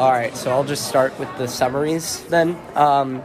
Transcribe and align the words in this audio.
All 0.00 0.10
right, 0.10 0.34
so 0.34 0.50
I'll 0.50 0.64
just 0.64 0.88
start 0.88 1.18
with 1.18 1.28
the 1.36 1.46
summaries 1.46 2.24
then. 2.30 2.56
Um, 2.74 3.22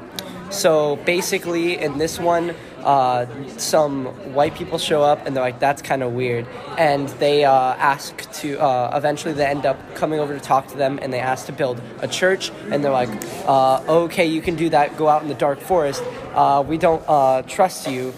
so 0.50 0.98
basically, 1.06 1.78
in 1.80 1.98
this 1.98 2.20
one, 2.20 2.54
uh, 2.84 3.28
some 3.58 4.08
white 4.34 4.56
people 4.56 4.78
show 4.78 5.02
up 5.02 5.26
and 5.26 5.34
they're 5.34 5.42
like, 5.42 5.62
"That's 5.62 5.82
kind 5.82 6.04
of 6.04 6.12
weird," 6.12 6.46
and 6.78 7.08
they 7.08 7.46
uh, 7.46 7.54
ask 7.54 8.30
to. 8.42 8.60
Uh, 8.60 8.92
eventually, 8.94 9.34
they 9.34 9.46
end 9.46 9.66
up 9.66 9.78
coming 9.96 10.20
over 10.20 10.34
to 10.34 10.40
talk 10.42 10.68
to 10.68 10.76
them, 10.76 11.00
and 11.02 11.14
they 11.14 11.22
ask 11.22 11.46
to 11.46 11.54
build 11.54 11.80
a 12.02 12.10
church, 12.10 12.52
and 12.70 12.84
they're 12.84 12.92
like, 12.92 13.24
uh, 13.48 13.82
"Okay, 13.88 14.26
you 14.26 14.42
can 14.42 14.58
do 14.58 14.68
that. 14.68 14.98
Go 14.98 15.08
out 15.08 15.22
in 15.22 15.30
the 15.30 15.34
dark 15.34 15.62
forest. 15.62 16.04
Uh, 16.34 16.62
we 16.68 16.78
don't 16.78 17.04
uh, 17.08 17.42
trust 17.44 17.90
you, 17.90 18.14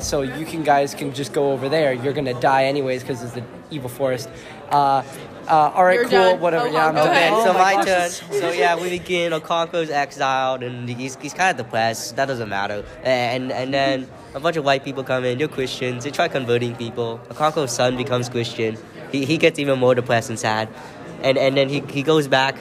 so 0.00 0.22
you 0.22 0.46
can 0.46 0.62
guys 0.62 0.94
can 0.94 1.12
just 1.12 1.34
go 1.34 1.52
over 1.52 1.68
there. 1.68 1.92
You're 1.92 2.14
gonna 2.14 2.40
die 2.40 2.64
anyways 2.64 3.02
because 3.02 3.22
it's 3.22 3.34
the 3.34 3.44
evil 3.70 3.88
forest." 3.88 4.28
Uh, 4.70 5.02
uh, 5.48 5.72
all 5.74 5.84
right, 5.84 5.94
You're 5.94 6.04
cool, 6.04 6.10
done. 6.10 6.40
whatever. 6.40 6.68
Oh, 6.68 6.70
yeah, 6.70 6.86
I'm 6.86 6.94
done. 6.94 7.32
Oh 7.32 7.44
so 7.44 7.52
my, 7.54 7.74
gosh, 7.74 8.18
turn. 8.20 8.40
So 8.40 8.50
yeah, 8.52 8.80
we 8.80 8.88
begin. 8.88 9.32
Okonkwo's 9.32 9.90
exiled, 9.90 10.62
and 10.62 10.88
he's, 10.88 11.16
he's 11.16 11.34
kind 11.34 11.58
of 11.58 11.64
depressed. 11.66 12.14
That 12.16 12.26
doesn't 12.26 12.48
matter. 12.48 12.84
And 13.02 13.50
and 13.50 13.74
then 13.74 14.08
a 14.34 14.40
bunch 14.40 14.56
of 14.56 14.64
white 14.64 14.84
people 14.84 15.02
come 15.02 15.24
in. 15.24 15.38
They're 15.38 15.48
Christians. 15.48 16.04
They 16.04 16.12
try 16.12 16.28
converting 16.28 16.76
people. 16.76 17.20
Okonkwo's 17.30 17.72
son 17.72 17.96
becomes 17.96 18.28
Christian. 18.28 18.76
He, 19.10 19.24
he 19.24 19.38
gets 19.38 19.58
even 19.58 19.78
more 19.80 19.94
depressed 19.96 20.30
and 20.30 20.38
sad. 20.38 20.68
And 21.22 21.36
and 21.36 21.56
then 21.56 21.68
he, 21.68 21.80
he 21.80 22.02
goes 22.02 22.28
back 22.28 22.56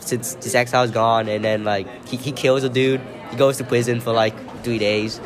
since 0.00 0.34
his 0.34 0.54
exile's 0.54 0.90
gone. 0.90 1.28
And 1.28 1.42
then 1.42 1.64
like 1.64 1.86
he, 2.06 2.18
he 2.18 2.32
kills 2.32 2.62
a 2.62 2.68
dude. 2.68 3.00
He 3.30 3.36
goes 3.36 3.56
to 3.56 3.64
prison 3.64 4.00
for 4.00 4.12
like 4.12 4.34
three 4.64 4.78
days. 4.78 5.18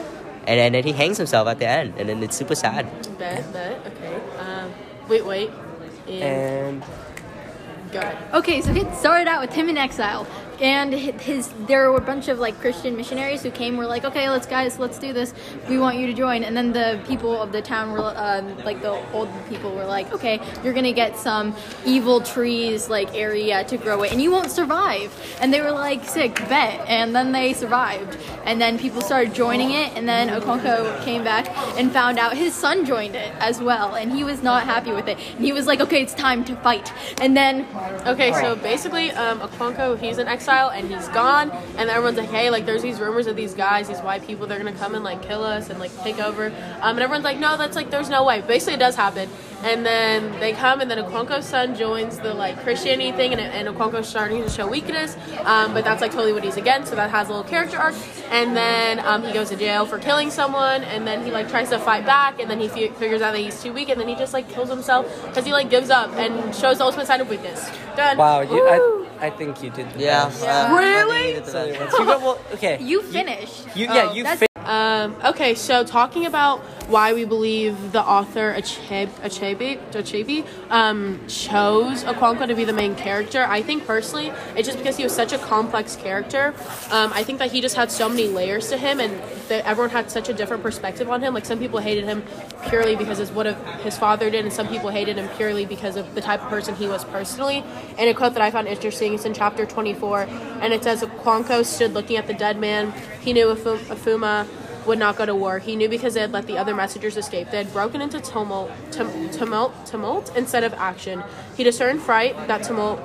And 0.46 0.58
then, 0.58 0.72
then 0.72 0.84
he 0.84 0.92
hangs 0.92 1.18
himself 1.18 1.46
at 1.48 1.58
the 1.58 1.66
end. 1.68 1.94
And 1.98 2.08
then 2.08 2.22
it's 2.22 2.36
super 2.36 2.54
sad. 2.54 2.86
Bet, 3.18 3.52
bet. 3.52 3.86
Okay. 3.86 4.01
Wait, 5.12 5.26
wait. 5.26 5.50
And, 6.08 6.82
And 6.82 6.84
go 7.92 7.98
ahead. 7.98 8.34
Okay, 8.34 8.62
so 8.62 8.72
it 8.72 8.94
started 8.94 9.28
out 9.28 9.42
with 9.42 9.52
him 9.52 9.68
in 9.68 9.76
exile, 9.76 10.26
and 10.62 10.92
his 10.92 11.52
there 11.66 11.90
were 11.90 11.98
a 11.98 12.00
bunch 12.00 12.28
of 12.28 12.38
like 12.38 12.58
Christian 12.60 12.96
missionaries 12.96 13.42
who 13.42 13.50
came. 13.50 13.76
Were 13.76 13.86
like, 13.86 14.04
okay, 14.04 14.28
let's 14.30 14.46
guys, 14.46 14.78
let's 14.78 14.98
do 14.98 15.12
this. 15.12 15.34
We 15.68 15.78
want 15.78 15.98
you 15.98 16.06
to 16.06 16.12
join. 16.12 16.44
And 16.44 16.56
then 16.56 16.72
the 16.72 17.00
people 17.06 17.40
of 17.40 17.52
the 17.52 17.62
town 17.62 17.92
were 17.92 18.12
um, 18.16 18.56
like 18.64 18.80
the 18.82 18.92
old 19.12 19.28
people 19.48 19.74
were 19.74 19.84
like, 19.84 20.12
okay, 20.12 20.40
you're 20.62 20.72
gonna 20.72 20.92
get 20.92 21.16
some 21.16 21.54
evil 21.84 22.20
trees 22.20 22.88
like 22.88 23.14
area 23.14 23.64
to 23.64 23.76
grow 23.76 24.02
it, 24.02 24.12
and 24.12 24.22
you 24.22 24.30
won't 24.30 24.50
survive. 24.50 25.10
And 25.40 25.52
they 25.52 25.60
were 25.60 25.72
like, 25.72 26.04
sick, 26.04 26.34
bet. 26.48 26.88
And 26.88 27.14
then 27.14 27.32
they 27.32 27.52
survived. 27.52 28.16
And 28.44 28.60
then 28.60 28.78
people 28.78 29.00
started 29.00 29.34
joining 29.34 29.70
it, 29.70 29.96
and 29.96 30.08
then 30.08 30.28
Okonkwo 30.28 31.02
came 31.04 31.24
back 31.24 31.48
and 31.78 31.92
found 31.92 32.18
out 32.18 32.36
his 32.36 32.54
son 32.54 32.84
joined 32.84 33.14
it 33.14 33.32
as 33.38 33.60
well, 33.60 33.94
and 33.94 34.12
he 34.12 34.24
was 34.24 34.42
not 34.42 34.64
happy 34.64 34.92
with 34.92 35.08
it. 35.08 35.18
And 35.36 35.44
he 35.44 35.52
was 35.52 35.66
like, 35.66 35.80
okay, 35.80 36.02
it's 36.02 36.14
time 36.14 36.44
to 36.44 36.56
fight. 36.56 36.92
And 37.20 37.36
then 37.36 37.66
Okay, 38.06 38.32
so 38.32 38.56
basically, 38.56 39.10
um, 39.12 39.40
Okonkwo, 39.40 39.98
he's 39.98 40.18
in 40.18 40.26
exile 40.26 40.51
and 40.52 40.90
he's 40.92 41.08
gone, 41.08 41.50
and 41.76 41.90
everyone's 41.90 42.18
like, 42.18 42.30
hey, 42.30 42.50
like, 42.50 42.66
there's 42.66 42.82
these 42.82 43.00
rumors 43.00 43.26
of 43.26 43.36
these 43.36 43.54
guys, 43.54 43.88
these 43.88 44.00
white 44.00 44.26
people, 44.26 44.46
they're 44.46 44.58
gonna 44.58 44.72
come 44.72 44.94
and 44.94 45.04
like 45.04 45.22
kill 45.22 45.44
us 45.44 45.70
and 45.70 45.78
like 45.78 45.96
take 46.02 46.18
over. 46.18 46.46
Um, 46.80 46.96
and 46.96 47.00
everyone's 47.00 47.24
like, 47.24 47.38
no, 47.38 47.56
that's 47.56 47.76
like, 47.76 47.90
there's 47.90 48.08
no 48.08 48.24
way. 48.24 48.40
Basically, 48.42 48.74
it 48.74 48.78
does 48.80 48.96
happen. 48.96 49.28
And 49.64 49.86
then 49.86 50.32
they 50.40 50.52
come, 50.52 50.80
and 50.80 50.90
then 50.90 50.98
Okonkwo's 50.98 51.46
son 51.46 51.76
joins 51.76 52.18
the 52.18 52.34
like 52.34 52.60
Christianity 52.62 53.12
thing, 53.12 53.32
and, 53.32 53.40
and 53.40 53.68
Okonkwo's 53.68 54.08
starting 54.08 54.42
to 54.42 54.50
show 54.50 54.66
weakness, 54.66 55.16
um, 55.44 55.72
but 55.72 55.84
that's 55.84 56.00
like 56.00 56.10
totally 56.10 56.32
what 56.32 56.42
he's 56.42 56.56
against. 56.56 56.90
So 56.90 56.96
that 56.96 57.10
has 57.10 57.28
a 57.28 57.32
little 57.32 57.48
character 57.48 57.78
arc. 57.78 57.94
And 58.30 58.56
then 58.56 58.98
um, 59.00 59.22
he 59.22 59.32
goes 59.32 59.50
to 59.50 59.56
jail 59.56 59.86
for 59.86 59.98
killing 59.98 60.30
someone, 60.30 60.82
and 60.84 61.06
then 61.06 61.24
he 61.24 61.30
like 61.30 61.48
tries 61.48 61.68
to 61.70 61.78
fight 61.78 62.04
back, 62.04 62.40
and 62.40 62.50
then 62.50 62.58
he 62.58 62.66
fi- 62.68 62.88
figures 62.88 63.22
out 63.22 63.32
that 63.32 63.40
he's 63.40 63.62
too 63.62 63.72
weak, 63.72 63.88
and 63.88 64.00
then 64.00 64.08
he 64.08 64.16
just 64.16 64.32
like 64.32 64.48
kills 64.48 64.68
himself 64.68 65.06
because 65.26 65.44
he 65.44 65.52
like 65.52 65.70
gives 65.70 65.90
up 65.90 66.10
and 66.14 66.54
shows 66.54 66.78
the 66.78 66.84
ultimate 66.84 67.06
sign 67.06 67.20
of 67.20 67.28
weakness. 67.28 67.70
Done. 67.94 68.16
wow, 68.16 68.40
you, 68.40 69.01
I, 69.22 69.26
I 69.26 69.30
think 69.30 69.62
you 69.62 69.70
did. 69.70 69.90
The 69.94 70.00
Yeah. 70.00 70.24
best. 70.24 70.42
uh, 70.44 70.74
Really? 70.76 71.36
I 71.36 71.42
So 71.44 71.64
think 71.64 71.78
once 71.80 71.92
you 71.98 72.04
go, 72.04 72.18
well, 72.18 72.38
okay. 72.54 72.78
you 72.82 73.02
finished. 73.02 73.64
You, 73.76 73.86
yeah, 73.86 74.08
Oh, 74.10 74.12
you. 74.14 74.22
that's- 74.24 74.38
Fi- 74.40 74.46
Um, 74.64 75.16
okay, 75.24 75.54
so 75.56 75.82
talking 75.84 76.24
about 76.26 76.60
why 76.92 77.14
we 77.14 77.24
believe 77.24 77.92
the 77.92 78.02
author 78.02 78.54
Achebe, 78.54 79.08
Achebe, 79.22 79.78
Achebe 79.92 80.46
um, 80.70 81.18
chose 81.26 82.04
Okonkwo 82.04 82.46
to 82.46 82.54
be 82.54 82.64
the 82.64 82.72
main 82.72 82.94
character, 82.94 83.44
I 83.48 83.62
think 83.62 83.86
personally, 83.86 84.30
it's 84.54 84.68
just 84.68 84.76
because 84.76 84.98
he 84.98 85.02
was 85.02 85.14
such 85.14 85.32
a 85.32 85.38
complex 85.38 85.96
character. 85.96 86.54
Um, 86.90 87.10
I 87.14 87.24
think 87.24 87.38
that 87.38 87.50
he 87.50 87.62
just 87.62 87.76
had 87.76 87.90
so 87.90 88.08
many 88.10 88.28
layers 88.28 88.68
to 88.68 88.76
him, 88.76 89.00
and 89.00 89.20
that 89.48 89.64
everyone 89.66 89.90
had 89.90 90.10
such 90.10 90.28
a 90.28 90.34
different 90.34 90.62
perspective 90.62 91.10
on 91.10 91.22
him. 91.22 91.32
Like 91.32 91.46
some 91.46 91.58
people 91.58 91.78
hated 91.78 92.04
him 92.04 92.22
purely 92.68 92.94
because 92.94 93.18
of 93.18 93.34
what 93.34 93.46
his 93.80 93.96
father 93.96 94.28
did, 94.30 94.44
and 94.44 94.52
some 94.52 94.68
people 94.68 94.90
hated 94.90 95.16
him 95.16 95.28
purely 95.36 95.64
because 95.64 95.96
of 95.96 96.14
the 96.14 96.20
type 96.20 96.42
of 96.42 96.50
person 96.50 96.74
he 96.74 96.86
was 96.86 97.04
personally. 97.06 97.64
And 97.98 98.10
a 98.10 98.14
quote 98.14 98.34
that 98.34 98.42
I 98.42 98.50
found 98.50 98.68
interesting 98.68 99.14
is 99.14 99.24
in 99.24 99.32
chapter 99.32 99.64
24, 99.64 100.22
and 100.60 100.74
it 100.74 100.84
says, 100.84 101.00
Okonkwo 101.00 101.64
stood 101.64 101.94
looking 101.94 102.18
at 102.18 102.26
the 102.26 102.34
dead 102.34 102.58
man. 102.58 102.92
He 103.20 103.32
knew 103.32 103.46
Afu- 103.46 103.78
Afuma 103.86 104.46
would 104.86 104.98
not 104.98 105.16
go 105.16 105.26
to 105.26 105.34
war. 105.34 105.58
He 105.58 105.76
knew 105.76 105.88
because 105.88 106.14
they 106.14 106.20
had 106.20 106.32
let 106.32 106.46
the 106.46 106.58
other 106.58 106.74
messengers 106.74 107.16
escape. 107.16 107.50
They 107.50 107.58
had 107.58 107.72
broken 107.72 108.00
into 108.00 108.20
tumult, 108.20 108.70
tum- 108.90 109.30
tumult, 109.30 109.86
tumult 109.86 110.36
instead 110.36 110.64
of 110.64 110.74
action. 110.74 111.22
He 111.56 111.64
discerned 111.64 112.02
fright, 112.02 112.34
that 112.48 112.62
tumult. 112.62 113.00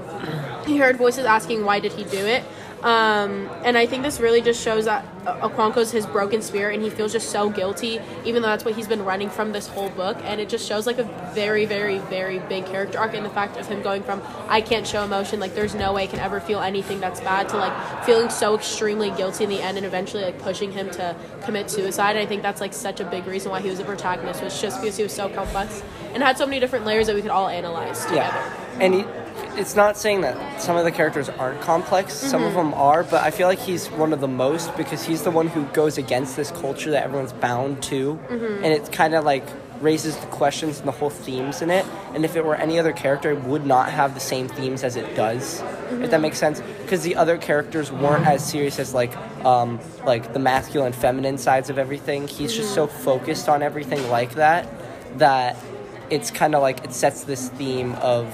He 0.65 0.77
heard 0.77 0.97
voices 0.97 1.25
asking, 1.25 1.63
"Why 1.65 1.79
did 1.79 1.93
he 1.93 2.03
do 2.03 2.25
it?" 2.25 2.43
Um, 2.83 3.49
and 3.63 3.75
I 3.75 3.88
think 3.88 4.03
this 4.03 4.19
really 4.19 4.41
just 4.41 4.63
shows 4.63 4.85
that 4.85 5.03
Okonkwo's 5.25 5.91
his 5.91 6.05
broken 6.05 6.41
spirit, 6.41 6.75
and 6.75 6.83
he 6.83 6.89
feels 6.89 7.11
just 7.11 7.31
so 7.31 7.49
guilty, 7.49 7.99
even 8.23 8.41
though 8.41 8.49
that's 8.49 8.63
what 8.63 8.75
he's 8.75 8.88
been 8.88 9.03
running 9.03 9.29
from 9.29 9.51
this 9.51 9.67
whole 9.67 9.89
book. 9.89 10.17
And 10.23 10.39
it 10.39 10.47
just 10.47 10.67
shows 10.67 10.85
like 10.85 10.99
a 10.99 11.03
very, 11.33 11.65
very, 11.65 11.97
very 11.97 12.39
big 12.39 12.65
character 12.67 12.99
arc, 12.99 13.15
and 13.15 13.25
the 13.25 13.31
fact 13.31 13.57
of 13.57 13.67
him 13.67 13.81
going 13.81 14.03
from 14.03 14.21
I 14.47 14.61
can't 14.61 14.85
show 14.85 15.03
emotion, 15.03 15.39
like 15.39 15.55
there's 15.55 15.73
no 15.73 15.93
way 15.93 16.03
I 16.03 16.07
can 16.07 16.19
ever 16.19 16.39
feel 16.39 16.59
anything 16.59 16.99
that's 16.99 17.19
bad, 17.19 17.49
to 17.49 17.57
like 17.57 18.05
feeling 18.05 18.29
so 18.29 18.55
extremely 18.55 19.09
guilty 19.11 19.44
in 19.44 19.49
the 19.49 19.61
end, 19.61 19.77
and 19.77 19.85
eventually 19.85 20.23
like 20.23 20.39
pushing 20.39 20.71
him 20.71 20.89
to 20.91 21.15
commit 21.44 21.71
suicide. 21.71 22.11
And 22.11 22.19
I 22.19 22.25
think 22.25 22.44
that's 22.44 22.61
like 22.61 22.73
such 22.73 22.99
a 22.99 23.05
big 23.05 23.25
reason 23.25 23.51
why 23.51 23.59
he 23.59 23.69
was 23.69 23.79
a 23.79 23.85
protagonist 23.85 24.44
was 24.44 24.61
just 24.61 24.81
because 24.81 24.97
he 24.97 25.03
was 25.03 25.13
so 25.13 25.29
complex 25.29 25.81
and 26.13 26.21
had 26.21 26.38
so 26.38 26.45
many 26.45 26.59
different 26.59 26.85
layers 26.85 27.07
that 27.07 27.15
we 27.15 27.21
could 27.21 27.31
all 27.31 27.47
analyze 27.47 28.05
together. 28.05 28.19
Yeah, 28.19 28.79
and 28.79 28.94
he, 28.94 29.05
it's 29.57 29.75
not 29.75 29.97
saying 29.97 30.22
that 30.22 30.62
some 30.62 30.78
of 30.78 30.85
the 30.85 30.91
characters 30.91 31.29
aren't 31.29 31.59
complex. 31.62 32.13
Some 32.13 32.44
of 32.44 32.50
mm-hmm. 32.50 32.72
them 32.72 32.73
are, 32.75 33.03
but 33.03 33.23
I 33.23 33.31
feel 33.31 33.47
like 33.47 33.59
he's 33.59 33.88
one 33.88 34.13
of 34.13 34.22
the 34.22 34.28
most 34.28 34.75
because 34.78 35.03
he's 35.03 35.23
the 35.23 35.31
one 35.31 35.47
who 35.47 35.66
goes 35.68 35.97
against 35.97 36.35
this 36.35 36.51
culture 36.51 36.91
that 36.91 37.03
everyone's 37.03 37.34
bound 37.34 37.81
to, 37.84 38.16
mm-hmm. 38.16 38.63
and 38.63 38.66
it 38.66 38.91
kind 38.91 39.16
of 39.16 39.25
like 39.25 39.44
raises 39.81 40.18
the 40.18 40.25
questions 40.28 40.79
and 40.79 40.88
the 40.88 40.91
whole 40.91 41.09
themes 41.09 41.62
in 41.62 41.69
it. 41.69 41.85
And 42.13 42.25
if 42.25 42.35
it 42.35 42.45
were 42.45 42.56
any 42.56 42.79
other 42.79 42.94
character, 42.94 43.31
it 43.31 43.44
would 43.44 43.66
not 43.66 43.90
have 43.90 44.13
the 44.13 44.19
same 44.19 44.47
themes 44.47 44.84
as 44.84 44.95
it 44.95 45.16
does. 45.16 45.59
If 45.59 45.63
that 45.63 45.89
mm-hmm. 45.89 46.22
makes 46.22 46.38
sense, 46.38 46.62
because 46.81 47.03
the 47.03 47.16
other 47.16 47.38
characters 47.38 47.91
weren't 47.91 48.25
as 48.25 48.47
serious 48.47 48.79
as 48.79 48.94
like 48.94 49.16
um, 49.45 49.79
like 50.06 50.34
the 50.34 50.39
masculine, 50.39 50.94
feminine 50.94 51.38
sides 51.38 51.69
of 51.69 51.78
everything. 51.78 52.28
He's 52.28 52.56
just 52.56 52.74
so 52.74 52.88
focused 52.88 53.50
on 53.50 53.62
everything 53.63 54.07
like 54.09 54.35
that 54.35 54.68
that 55.18 55.56
it's 56.09 56.31
kind 56.31 56.56
of 56.56 56.62
like 56.62 56.84
it 56.84 56.94
sets 56.94 57.24
this 57.24 57.50
theme 57.50 57.94
of 57.95 58.25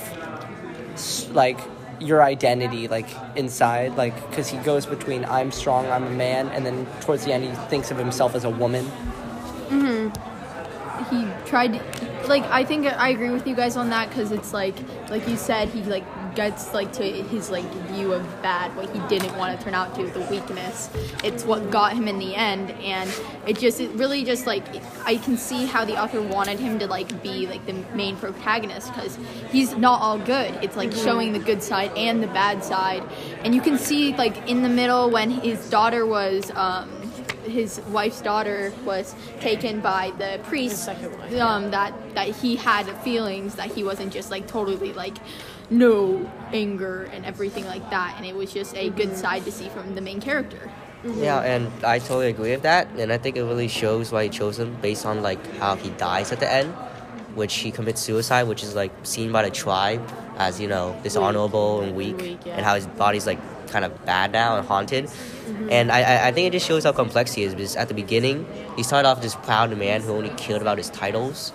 like 1.34 1.60
your 2.00 2.22
identity 2.24 2.88
like 2.88 3.08
inside 3.36 3.96
like 3.96 4.16
because 4.30 4.50
he 4.50 4.58
goes 4.58 4.86
between 4.86 5.24
i'm 5.26 5.52
strong 5.52 5.86
i'm 5.88 6.04
a 6.04 6.10
man 6.10 6.50
and 6.50 6.66
then 6.66 6.86
towards 7.00 7.24
the 7.24 7.32
end 7.32 7.44
he 7.46 7.52
thinks 7.70 7.92
of 7.92 7.98
himself 7.98 8.36
as 8.36 8.44
a 8.44 8.50
woman. 8.50 8.84
Mhm 9.70 10.12
he 11.10 11.28
tried 11.46 11.74
to, 11.74 12.28
like 12.28 12.44
i 12.46 12.64
think 12.64 12.86
i 12.86 13.10
agree 13.10 13.30
with 13.30 13.48
you 13.48 13.56
guys 13.56 13.76
on 13.76 13.90
that 13.90 14.10
because 14.10 14.32
it's 14.32 14.54
like 14.54 14.76
like 15.10 15.28
you 15.28 15.38
said 15.38 15.68
he 15.70 15.82
like 15.84 16.06
gets 16.36 16.74
like 16.74 16.92
to 16.94 17.04
his 17.04 17.50
like 17.50 17.66
view 17.88 18.14
of 18.14 18.24
bad 18.42 18.76
what 18.76 18.90
he 18.90 19.00
didn't 19.08 19.36
want 19.38 19.58
to 19.58 19.64
turn 19.64 19.74
out 19.74 19.96
to 19.96 20.06
the 20.08 20.22
weakness. 20.22 20.90
It's 21.24 21.44
what 21.44 21.72
got 21.72 21.94
him 21.94 22.08
in 22.08 22.20
the 22.20 22.36
end 22.36 22.72
and 22.72 23.12
it 23.48 23.60
just 23.60 23.80
it 23.80 23.92
really 23.92 24.24
just 24.24 24.48
like 24.48 24.64
i 25.06 25.16
can 25.18 25.38
see 25.38 25.66
how 25.66 25.84
the 25.84 26.02
author 26.02 26.22
wanted 26.22 26.60
him 26.60 26.80
to 26.80 26.88
like 26.88 27.22
be 27.22 27.46
like 27.48 27.66
the 27.66 27.74
main 27.96 28.16
protagonist 28.16 28.94
because 28.94 29.18
he's 29.52 29.76
not 29.76 30.02
all 30.02 30.18
good. 30.20 30.54
It's 30.64 30.76
like 30.76 30.92
showing 30.92 31.34
the 31.34 31.40
good 31.40 31.62
side 31.62 31.92
and 31.98 32.22
the 32.24 32.28
bad 32.28 32.64
side. 32.64 33.04
And 33.44 33.54
you 33.54 33.62
can 33.62 33.78
see 33.78 34.16
like 34.16 34.50
in 34.50 34.64
the 34.64 34.70
middle 34.70 35.10
when 35.10 35.30
his 35.30 35.70
daughter 35.70 36.06
was 36.06 36.52
um 36.52 36.90
his 37.46 37.82
wife's 37.90 38.22
daughter 38.22 38.74
was 38.86 39.16
taken 39.40 39.82
by 39.82 40.12
the 40.18 40.40
priest 40.44 40.86
second 40.86 41.18
wife, 41.18 41.40
um 41.40 41.72
that 41.72 41.94
that 42.16 42.30
he 42.30 42.56
had 42.56 42.86
feelings 43.04 43.56
that 43.56 43.72
he 43.72 43.84
wasn't 43.84 44.12
just 44.12 44.32
like 44.32 44.48
totally 44.48 44.94
like 44.94 45.18
no 45.70 46.30
anger 46.52 47.04
and 47.14 47.26
everything 47.26 47.66
like 47.66 47.88
that 47.90 48.16
and 48.18 48.26
it 48.26 48.36
was 48.36 48.54
just 48.54 48.76
a 48.76 48.90
good 48.92 49.10
mm-hmm. 49.10 49.18
side 49.18 49.44
to 49.46 49.52
see 49.52 49.70
from 49.70 49.96
the 49.96 50.02
main 50.02 50.20
character 50.22 50.72
mm-hmm. 51.04 51.24
Yeah, 51.24 51.42
and 51.42 51.72
I 51.84 52.00
totally 52.00 52.30
agree 52.30 52.52
with 52.52 52.62
that. 52.64 52.88
And 52.98 53.12
I 53.12 53.18
think 53.18 53.36
it 53.36 53.44
really 53.44 53.68
shows 53.68 54.12
why 54.12 54.24
he 54.24 54.30
chose 54.30 54.58
him 54.58 54.76
based 54.82 55.06
on 55.06 55.22
like 55.22 55.44
how 55.58 55.76
he 55.76 55.90
dies 55.92 56.32
at 56.32 56.40
the 56.40 56.50
end, 56.50 56.74
which 57.36 57.56
he 57.56 57.72
commits 57.72 58.00
suicide, 58.00 58.44
which 58.44 58.64
is 58.64 58.74
like 58.74 58.92
seen 59.04 59.32
by 59.32 59.44
the 59.44 59.52
tribe 59.52 60.02
as 60.38 60.60
you 60.60 60.68
know 60.68 60.98
dishonorable 61.04 61.82
and 61.82 61.96
weak, 61.96 62.18
Weak, 62.18 62.40
yeah. 62.46 62.56
and 62.56 62.66
how 62.66 62.76
his 62.76 62.88
body's 62.88 63.28
like 63.28 63.40
kind 63.68 63.86
of 63.86 64.06
bad 64.06 64.32
now 64.32 64.56
and 64.58 64.68
haunted. 64.68 65.06
Mm-hmm. 65.06 65.70
And 65.72 65.92
I, 65.92 66.02
I- 66.02 66.28
I 66.28 66.32
think 66.32 66.48
it 66.48 66.52
just 66.52 66.66
shows 66.66 66.84
how 66.84 66.92
complex 66.94 67.34
he 67.34 67.44
is 67.44 67.54
because 67.54 67.76
at 67.76 67.88
the 67.88 67.94
beginning 67.94 68.46
he 68.76 68.84
started 68.84 69.08
off 69.10 69.22
this 69.22 69.36
proud 69.36 69.76
man 69.78 70.02
who 70.02 70.14
only 70.14 70.30
cared 70.32 70.62
about 70.62 70.78
his 70.78 70.90
titles, 70.90 71.52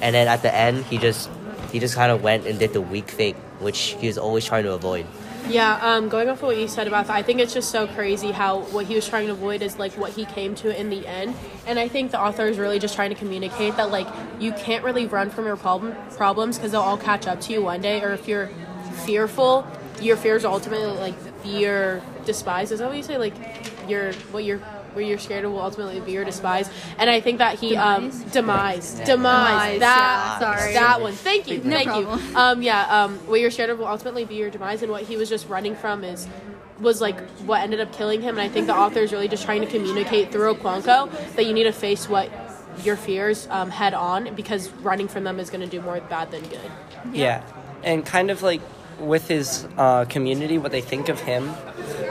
and 0.00 0.14
then 0.14 0.26
at 0.28 0.42
the 0.42 0.54
end 0.54 0.84
he 0.86 0.98
just 0.98 1.28
he 1.70 1.78
just 1.78 1.94
kind 1.94 2.12
of 2.12 2.22
went 2.22 2.46
and 2.46 2.58
did 2.58 2.72
the 2.72 2.80
weak 2.80 3.08
thing, 3.08 3.34
which 3.60 3.96
he 4.00 4.06
was 4.06 4.18
always 4.18 4.44
trying 4.44 4.64
to 4.64 4.72
avoid. 4.72 5.06
Yeah, 5.48 5.78
um, 5.82 6.08
going 6.08 6.28
off 6.28 6.38
of 6.38 6.44
what 6.44 6.58
you 6.58 6.68
said 6.68 6.86
about 6.86 7.08
that, 7.08 7.16
I 7.16 7.22
think 7.22 7.40
it's 7.40 7.52
just 7.52 7.70
so 7.70 7.88
crazy 7.88 8.30
how 8.30 8.60
what 8.60 8.86
he 8.86 8.94
was 8.94 9.08
trying 9.08 9.26
to 9.26 9.32
avoid 9.32 9.62
is 9.62 9.78
like 9.78 9.92
what 9.94 10.12
he 10.12 10.24
came 10.24 10.54
to 10.56 10.78
in 10.78 10.90
the 10.90 11.06
end. 11.06 11.34
And 11.66 11.78
I 11.78 11.88
think 11.88 12.12
the 12.12 12.20
author 12.20 12.46
is 12.46 12.56
really 12.56 12.78
just 12.78 12.94
trying 12.94 13.10
to 13.10 13.16
communicate 13.16 13.76
that 13.76 13.90
like 13.90 14.06
you 14.38 14.52
can't 14.52 14.84
really 14.84 15.06
run 15.06 15.28
from 15.30 15.46
your 15.46 15.56
problem 15.56 15.96
problems 16.16 16.56
because 16.56 16.70
they'll 16.70 16.80
all 16.80 16.98
catch 16.98 17.26
up 17.26 17.40
to 17.42 17.52
you 17.52 17.62
one 17.62 17.80
day. 17.80 18.00
Or 18.00 18.12
if 18.12 18.28
you're 18.28 18.48
fearful, 19.04 19.66
your 20.00 20.16
fears 20.16 20.44
ultimately 20.44 20.86
like 20.98 21.18
fear 21.42 22.00
despise. 22.24 22.70
Is 22.70 22.78
that 22.78 22.88
what 22.88 22.96
you 22.96 23.02
say? 23.02 23.18
Like 23.18 23.34
your 23.88 24.12
what 24.30 24.44
you're 24.44 24.60
where 24.94 25.04
you're 25.04 25.18
scared 25.18 25.44
of 25.44 25.52
will 25.52 25.60
ultimately 25.60 26.00
be 26.00 26.12
your 26.12 26.24
despise. 26.24 26.70
And 26.98 27.08
I 27.10 27.20
think 27.20 27.38
that 27.38 27.58
he 27.58 27.76
um 27.76 28.10
Demise? 28.10 28.32
demise 28.32 28.90
demise, 29.00 29.06
Demise, 29.06 29.80
that 29.80 30.38
yeah, 30.40 30.56
sorry. 30.56 30.72
that 30.74 31.00
one. 31.00 31.12
Thank 31.12 31.48
you, 31.48 31.58
No 31.58 31.70
thank 31.70 31.88
problem. 31.88 32.20
you. 32.30 32.36
Um 32.36 32.62
yeah 32.62 33.02
um 33.04 33.18
what 33.26 33.40
you're 33.40 33.50
scared 33.50 33.70
of 33.70 33.78
will 33.78 33.86
ultimately 33.88 34.24
be 34.24 34.34
your 34.36 34.50
demise, 34.50 34.82
and 34.82 34.90
what 34.90 35.02
he 35.02 35.16
was 35.16 35.28
just 35.28 35.48
running 35.48 35.74
from 35.76 36.04
is 36.04 36.26
was 36.80 37.00
like 37.00 37.20
what 37.40 37.60
ended 37.60 37.80
up 37.80 37.92
killing 37.92 38.22
him. 38.22 38.38
And 38.38 38.40
I 38.40 38.48
think 38.48 38.66
the 38.66 38.74
author 38.76 39.00
is 39.00 39.12
really 39.12 39.28
just 39.28 39.44
trying 39.44 39.60
to 39.60 39.66
communicate 39.66 40.32
through 40.32 40.54
Okonkwo 40.54 41.10
that 41.36 41.44
you 41.46 41.52
need 41.52 41.64
to 41.64 41.72
face 41.72 42.08
what 42.08 42.30
your 42.84 42.96
fears 42.96 43.46
um, 43.50 43.68
head 43.68 43.92
on 43.92 44.34
because 44.34 44.70
running 44.82 45.06
from 45.08 45.24
them 45.24 45.38
is 45.38 45.50
going 45.50 45.60
to 45.60 45.66
do 45.66 45.82
more 45.82 46.00
bad 46.00 46.30
than 46.30 46.42
good. 46.44 46.70
Yeah. 47.12 47.42
And 47.82 48.06
kind 48.06 48.30
of 48.30 48.42
like 48.42 48.62
with 48.98 49.28
his 49.28 49.66
uh, 49.76 50.04
community, 50.06 50.56
what 50.56 50.72
they 50.72 50.80
think 50.80 51.08
of 51.10 51.20
him, 51.20 51.50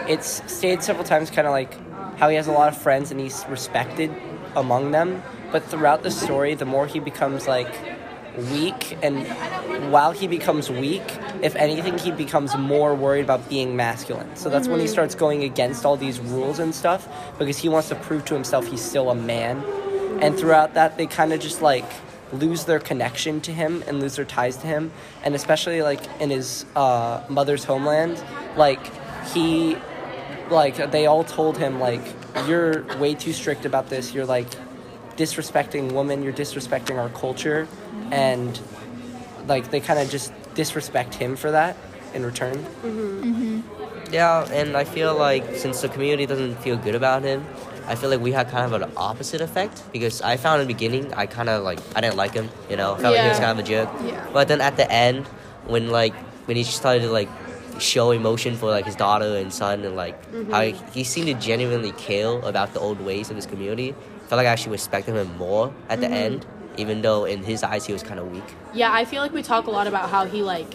it's 0.07 0.43
stated 0.51 0.83
several 0.83 1.05
times 1.05 1.31
kind 1.31 1.47
of 1.47 1.51
like 1.51 1.73
how 2.19 2.29
he 2.29 2.35
has 2.35 2.47
a 2.47 2.51
lot 2.51 2.67
of 2.67 2.77
friends 2.77 3.11
and 3.11 3.19
he's 3.19 3.45
respected 3.47 4.13
among 4.55 4.91
them. 4.91 5.23
But 5.51 5.63
throughout 5.63 6.03
the 6.03 6.11
story, 6.11 6.53
the 6.53 6.65
more 6.65 6.85
he 6.85 6.99
becomes 6.99 7.47
like 7.47 7.73
weak, 8.51 8.97
and 9.01 9.25
while 9.91 10.11
he 10.11 10.27
becomes 10.27 10.69
weak, 10.69 11.03
if 11.41 11.55
anything, 11.55 11.97
he 11.97 12.11
becomes 12.11 12.55
more 12.57 12.93
worried 12.93 13.23
about 13.23 13.47
being 13.49 13.75
masculine. 13.75 14.35
So 14.35 14.49
that's 14.49 14.67
when 14.67 14.79
he 14.79 14.87
starts 14.87 15.15
going 15.15 15.43
against 15.43 15.85
all 15.85 15.97
these 15.97 16.19
rules 16.19 16.59
and 16.59 16.75
stuff 16.75 17.07
because 17.39 17.57
he 17.57 17.69
wants 17.69 17.89
to 17.89 17.95
prove 17.95 18.25
to 18.25 18.33
himself 18.33 18.67
he's 18.67 18.81
still 18.81 19.09
a 19.09 19.15
man. 19.15 19.63
And 20.21 20.37
throughout 20.37 20.73
that, 20.73 20.97
they 20.97 21.07
kind 21.07 21.33
of 21.33 21.39
just 21.39 21.61
like 21.61 21.89
lose 22.33 22.65
their 22.65 22.79
connection 22.79 23.41
to 23.41 23.53
him 23.53 23.83
and 23.87 23.99
lose 23.99 24.15
their 24.17 24.25
ties 24.25 24.57
to 24.57 24.67
him 24.67 24.91
and 25.23 25.33
especially 25.33 25.81
like 25.81 25.99
in 26.21 26.29
his 26.29 26.63
uh, 26.75 27.23
mother's 27.27 27.63
homeland 27.63 28.23
like 28.55 28.79
he 29.33 29.75
like 30.49 30.91
they 30.91 31.05
all 31.05 31.23
told 31.23 31.57
him 31.57 31.79
like 31.79 32.01
you're 32.47 32.83
way 32.97 33.15
too 33.15 33.33
strict 33.33 33.65
about 33.65 33.89
this. 33.89 34.13
You're 34.13 34.25
like 34.25 34.47
disrespecting 35.17 35.91
women. 35.91 36.23
You're 36.23 36.33
disrespecting 36.33 36.97
our 36.97 37.09
culture. 37.09 37.67
Mm-hmm. 37.67 38.13
And 38.13 38.59
like 39.47 39.71
they 39.71 39.79
kind 39.79 39.99
of 39.99 40.09
just 40.09 40.33
disrespect 40.55 41.15
him 41.15 41.35
for 41.35 41.51
that 41.51 41.77
in 42.13 42.25
return. 42.25 42.57
Mm-hmm. 42.57 43.23
Mm-hmm. 43.23 44.13
Yeah, 44.13 44.47
and 44.51 44.75
I 44.75 44.85
feel 44.85 45.15
like 45.15 45.55
since 45.55 45.81
the 45.81 45.89
community 45.89 46.25
doesn't 46.25 46.55
feel 46.55 46.77
good 46.77 46.95
about 46.95 47.23
him, 47.23 47.45
I 47.85 47.95
feel 47.95 48.09
like 48.09 48.19
we 48.19 48.31
had 48.31 48.49
kind 48.49 48.65
of 48.71 48.81
an 48.81 48.91
opposite 48.97 49.41
effect 49.41 49.83
because 49.91 50.21
I 50.21 50.37
found 50.37 50.61
in 50.61 50.67
the 50.67 50.73
beginning 50.73 51.13
I 51.13 51.25
kind 51.25 51.49
of 51.49 51.63
like 51.63 51.79
I 51.95 52.01
didn't 52.01 52.17
like 52.17 52.33
him, 52.33 52.49
you 52.69 52.77
know, 52.77 52.95
I 52.95 52.99
felt 52.99 53.15
like 53.15 53.23
he 53.23 53.29
was 53.29 53.39
kind 53.39 53.51
of 53.51 53.59
a 53.59 53.67
jerk. 53.67 53.89
Yeah. 54.03 54.27
But 54.33 54.47
then 54.47 54.61
at 54.61 54.77
the 54.77 54.89
end, 54.91 55.27
when 55.65 55.89
like 55.89 56.15
when 56.47 56.57
he 56.57 56.63
started 56.63 57.01
to 57.01 57.11
like 57.11 57.29
show 57.79 58.11
emotion 58.11 58.55
for 58.55 58.67
like 58.67 58.85
his 58.85 58.95
daughter 58.95 59.37
and 59.37 59.51
son 59.53 59.83
and 59.83 59.95
like 59.95 60.21
mm-hmm. 60.31 60.51
how 60.51 60.61
he, 60.61 60.75
he 60.93 61.03
seemed 61.03 61.27
to 61.27 61.33
genuinely 61.33 61.91
care 61.93 62.39
about 62.39 62.73
the 62.73 62.79
old 62.79 62.99
ways 63.01 63.29
of 63.29 63.35
his 63.35 63.45
community, 63.45 63.91
I 63.91 64.27
felt 64.27 64.37
like 64.37 64.47
I 64.47 64.51
actually 64.51 64.73
respected 64.73 65.15
him 65.15 65.35
more 65.37 65.73
at 65.89 65.99
the 65.99 66.07
mm-hmm. 66.07 66.15
end, 66.15 66.45
even 66.77 67.01
though 67.01 67.25
in 67.25 67.43
his 67.43 67.63
eyes 67.63 67.85
he 67.85 67.93
was 67.93 68.03
kind 68.03 68.19
of 68.19 68.31
weak. 68.31 68.43
Yeah, 68.73 68.93
I 68.93 69.05
feel 69.05 69.21
like 69.21 69.33
we 69.33 69.41
talk 69.41 69.67
a 69.67 69.71
lot 69.71 69.87
about 69.87 70.09
how 70.09 70.25
he 70.25 70.43
like 70.43 70.67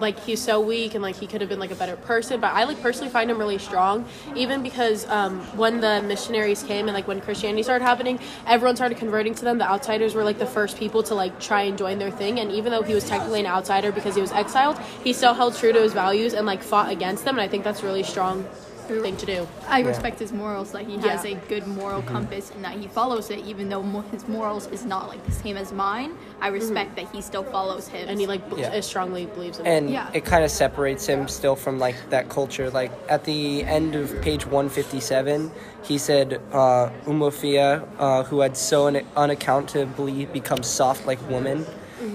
like 0.00 0.18
he's 0.20 0.40
so 0.40 0.60
weak 0.60 0.94
and 0.94 1.02
like 1.02 1.16
he 1.16 1.26
could 1.26 1.40
have 1.40 1.50
been 1.50 1.58
like 1.58 1.70
a 1.70 1.74
better 1.76 1.96
person 1.96 2.40
but 2.40 2.52
i 2.52 2.64
like 2.64 2.80
personally 2.82 3.10
find 3.10 3.30
him 3.30 3.38
really 3.38 3.58
strong 3.58 4.04
even 4.34 4.62
because 4.62 5.08
um, 5.08 5.40
when 5.56 5.80
the 5.80 6.02
missionaries 6.02 6.62
came 6.62 6.88
and 6.88 6.94
like 6.94 7.06
when 7.06 7.20
christianity 7.20 7.62
started 7.62 7.84
happening 7.84 8.18
everyone 8.46 8.76
started 8.76 8.98
converting 8.98 9.34
to 9.34 9.44
them. 9.44 9.58
The 9.58 9.68
outsiders 9.68 10.14
were 10.14 10.24
like 10.24 10.38
the 10.38 10.46
first 10.46 10.78
people 10.78 11.02
to 11.04 11.14
like 11.14 11.38
try 11.40 11.62
and 11.62 11.76
join 11.78 11.98
their 11.98 12.10
thing 12.10 12.40
and 12.40 12.50
even 12.50 12.72
though 12.72 12.82
he 12.82 12.94
was 12.94 13.08
technically 13.08 13.40
an 13.40 13.46
outsider 13.46 13.92
because 13.92 14.14
he 14.14 14.20
was 14.20 14.32
exiled 14.32 14.78
he 15.02 15.12
still 15.12 15.34
held 15.34 15.56
true 15.56 15.72
to 15.72 15.80
his 15.80 15.92
values 15.92 16.34
and 16.34 16.46
like 16.46 16.62
fought 16.62 16.90
against 16.90 17.24
them 17.24 17.36
and 17.36 17.42
i 17.42 17.48
think 17.48 17.64
that's 17.64 17.82
really 17.82 18.02
strong 18.02 18.46
thing 18.84 19.16
to 19.16 19.26
do 19.26 19.46
I 19.68 19.80
respect 19.80 20.18
his 20.18 20.32
morals 20.32 20.72
that 20.72 20.82
he 20.86 20.96
has 20.98 21.24
Yeah. 21.24 21.32
a 21.32 21.34
good 21.48 21.66
moral 21.66 22.02
compass 22.02 22.50
and 22.50 22.64
that 22.64 22.74
he 22.74 22.86
follows 22.86 23.30
it 23.30 23.40
even 23.40 23.68
though 23.68 23.82
mo- 23.82 24.04
his 24.12 24.26
morals 24.28 24.66
is 24.68 24.84
not 24.84 25.08
like 25.08 25.24
the 25.26 25.32
same 25.32 25.56
as 25.56 25.72
mine. 25.72 26.12
I 26.40 26.48
respect 26.48 26.96
that 26.96 27.06
he 27.12 27.20
still 27.22 27.44
follows 27.44 27.88
him, 27.88 28.08
and 28.08 28.20
he 28.20 28.26
like 28.26 28.48
b- 28.50 28.60
Yeah. 28.60 28.80
strongly 28.80 29.26
believes 29.26 29.58
in 29.58 29.66
it 29.66 29.70
and 29.70 29.90
Yeah. 29.90 30.08
it 30.12 30.24
kind 30.24 30.44
of 30.44 30.50
separates 30.50 31.06
him 31.06 31.26
still 31.28 31.56
from 31.56 31.78
like 31.78 31.96
that 32.10 32.28
culture 32.28 32.70
like 32.70 32.92
at 33.08 33.24
the 33.24 33.64
end 33.64 33.94
of 33.94 34.20
page 34.20 34.46
157 34.46 35.50
he 35.82 35.98
said 35.98 36.40
uh, 36.52 36.88
Umuofia 37.06 37.82
uh, 37.98 38.22
who 38.24 38.40
had 38.40 38.56
so 38.56 38.86
un- 38.86 39.02
unaccountably 39.16 40.26
become 40.32 40.62
soft 40.62 41.06
like 41.06 41.18
woman 41.30 41.66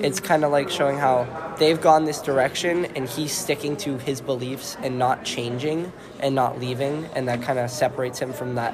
it's 0.01 0.19
kind 0.19 0.43
of 0.43 0.51
like 0.51 0.69
showing 0.69 0.97
how 0.97 1.55
they've 1.59 1.81
gone 1.81 2.05
this 2.05 2.21
direction 2.21 2.85
and 2.95 3.07
he's 3.09 3.31
sticking 3.31 3.75
to 3.77 3.97
his 3.97 4.21
beliefs 4.21 4.77
and 4.81 4.97
not 4.97 5.23
changing 5.23 5.91
and 6.19 6.35
not 6.35 6.59
leaving 6.59 7.05
and 7.15 7.27
that 7.27 7.41
kind 7.41 7.59
of 7.59 7.69
separates 7.69 8.19
him 8.19 8.33
from 8.33 8.55
that 8.55 8.73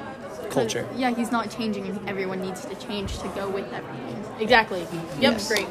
culture 0.50 0.88
yeah, 0.96 1.10
he's 1.14 1.32
not 1.32 1.50
changing 1.50 1.86
and 1.86 2.08
everyone 2.08 2.40
needs 2.40 2.64
to 2.64 2.74
change 2.76 3.18
to 3.18 3.28
go 3.28 3.48
with 3.48 3.70
everything. 3.72 4.24
Exactly. 4.40 4.80
Yep. 4.80 5.20
Yes. 5.20 5.48
Great. 5.48 5.66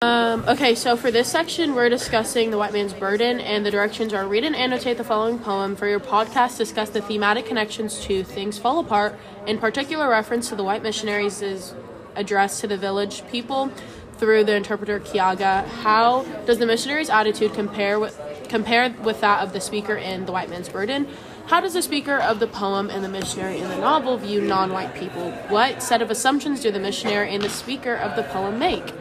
Um, 0.00 0.44
okay, 0.46 0.76
so 0.76 0.96
for 0.96 1.10
this 1.10 1.28
section, 1.28 1.74
we're 1.74 1.88
discussing 1.88 2.52
the 2.52 2.58
white 2.58 2.72
man's 2.72 2.92
burden, 2.92 3.40
and 3.40 3.66
the 3.66 3.70
directions 3.72 4.14
are 4.14 4.28
read 4.28 4.44
and 4.44 4.54
annotate 4.54 4.96
the 4.96 5.02
following 5.02 5.40
poem 5.40 5.74
for 5.74 5.88
your 5.88 5.98
podcast. 5.98 6.56
Discuss 6.56 6.90
the 6.90 7.00
thematic 7.00 7.46
connections 7.46 7.98
to 8.04 8.22
things 8.22 8.58
fall 8.58 8.78
apart. 8.78 9.18
In 9.46 9.58
particular, 9.58 10.08
reference 10.08 10.50
to 10.50 10.56
the 10.56 10.62
white 10.62 10.84
missionaries 10.84 11.42
address 12.14 12.60
to 12.60 12.68
the 12.68 12.76
village 12.76 13.26
people 13.28 13.72
through 14.18 14.44
the 14.44 14.54
interpreter 14.54 15.00
Kiaga. 15.00 15.66
How 15.66 16.22
does 16.46 16.58
the 16.58 16.66
missionary's 16.66 17.10
attitude 17.10 17.54
compare 17.54 17.98
with 17.98 18.20
compare 18.48 18.94
with 19.02 19.20
that 19.20 19.42
of 19.42 19.52
the 19.52 19.60
speaker 19.60 19.94
in 19.94 20.26
the 20.26 20.32
white 20.32 20.50
man's 20.50 20.68
burden? 20.68 21.08
How 21.46 21.60
does 21.60 21.72
the 21.72 21.82
speaker 21.82 22.18
of 22.18 22.40
the 22.40 22.46
poem 22.46 22.90
and 22.90 23.02
the 23.02 23.08
missionary 23.08 23.58
in 23.58 23.68
the 23.68 23.78
novel 23.78 24.18
view 24.18 24.40
non-white 24.42 24.94
people? 24.94 25.30
What 25.48 25.82
set 25.82 26.02
of 26.02 26.10
assumptions 26.10 26.60
do 26.60 26.70
the 26.70 26.78
missionary 26.78 27.34
and 27.34 27.42
the 27.42 27.48
speaker 27.48 27.94
of 27.94 28.16
the 28.16 28.22
poem 28.24 28.58
make? 28.58 28.92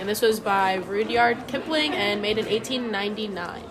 And 0.00 0.08
this 0.08 0.20
was 0.20 0.40
by 0.40 0.74
Rudyard 0.74 1.46
Kipling 1.46 1.92
and 1.92 2.20
made 2.20 2.38
in 2.38 2.46
1899. 2.46 3.62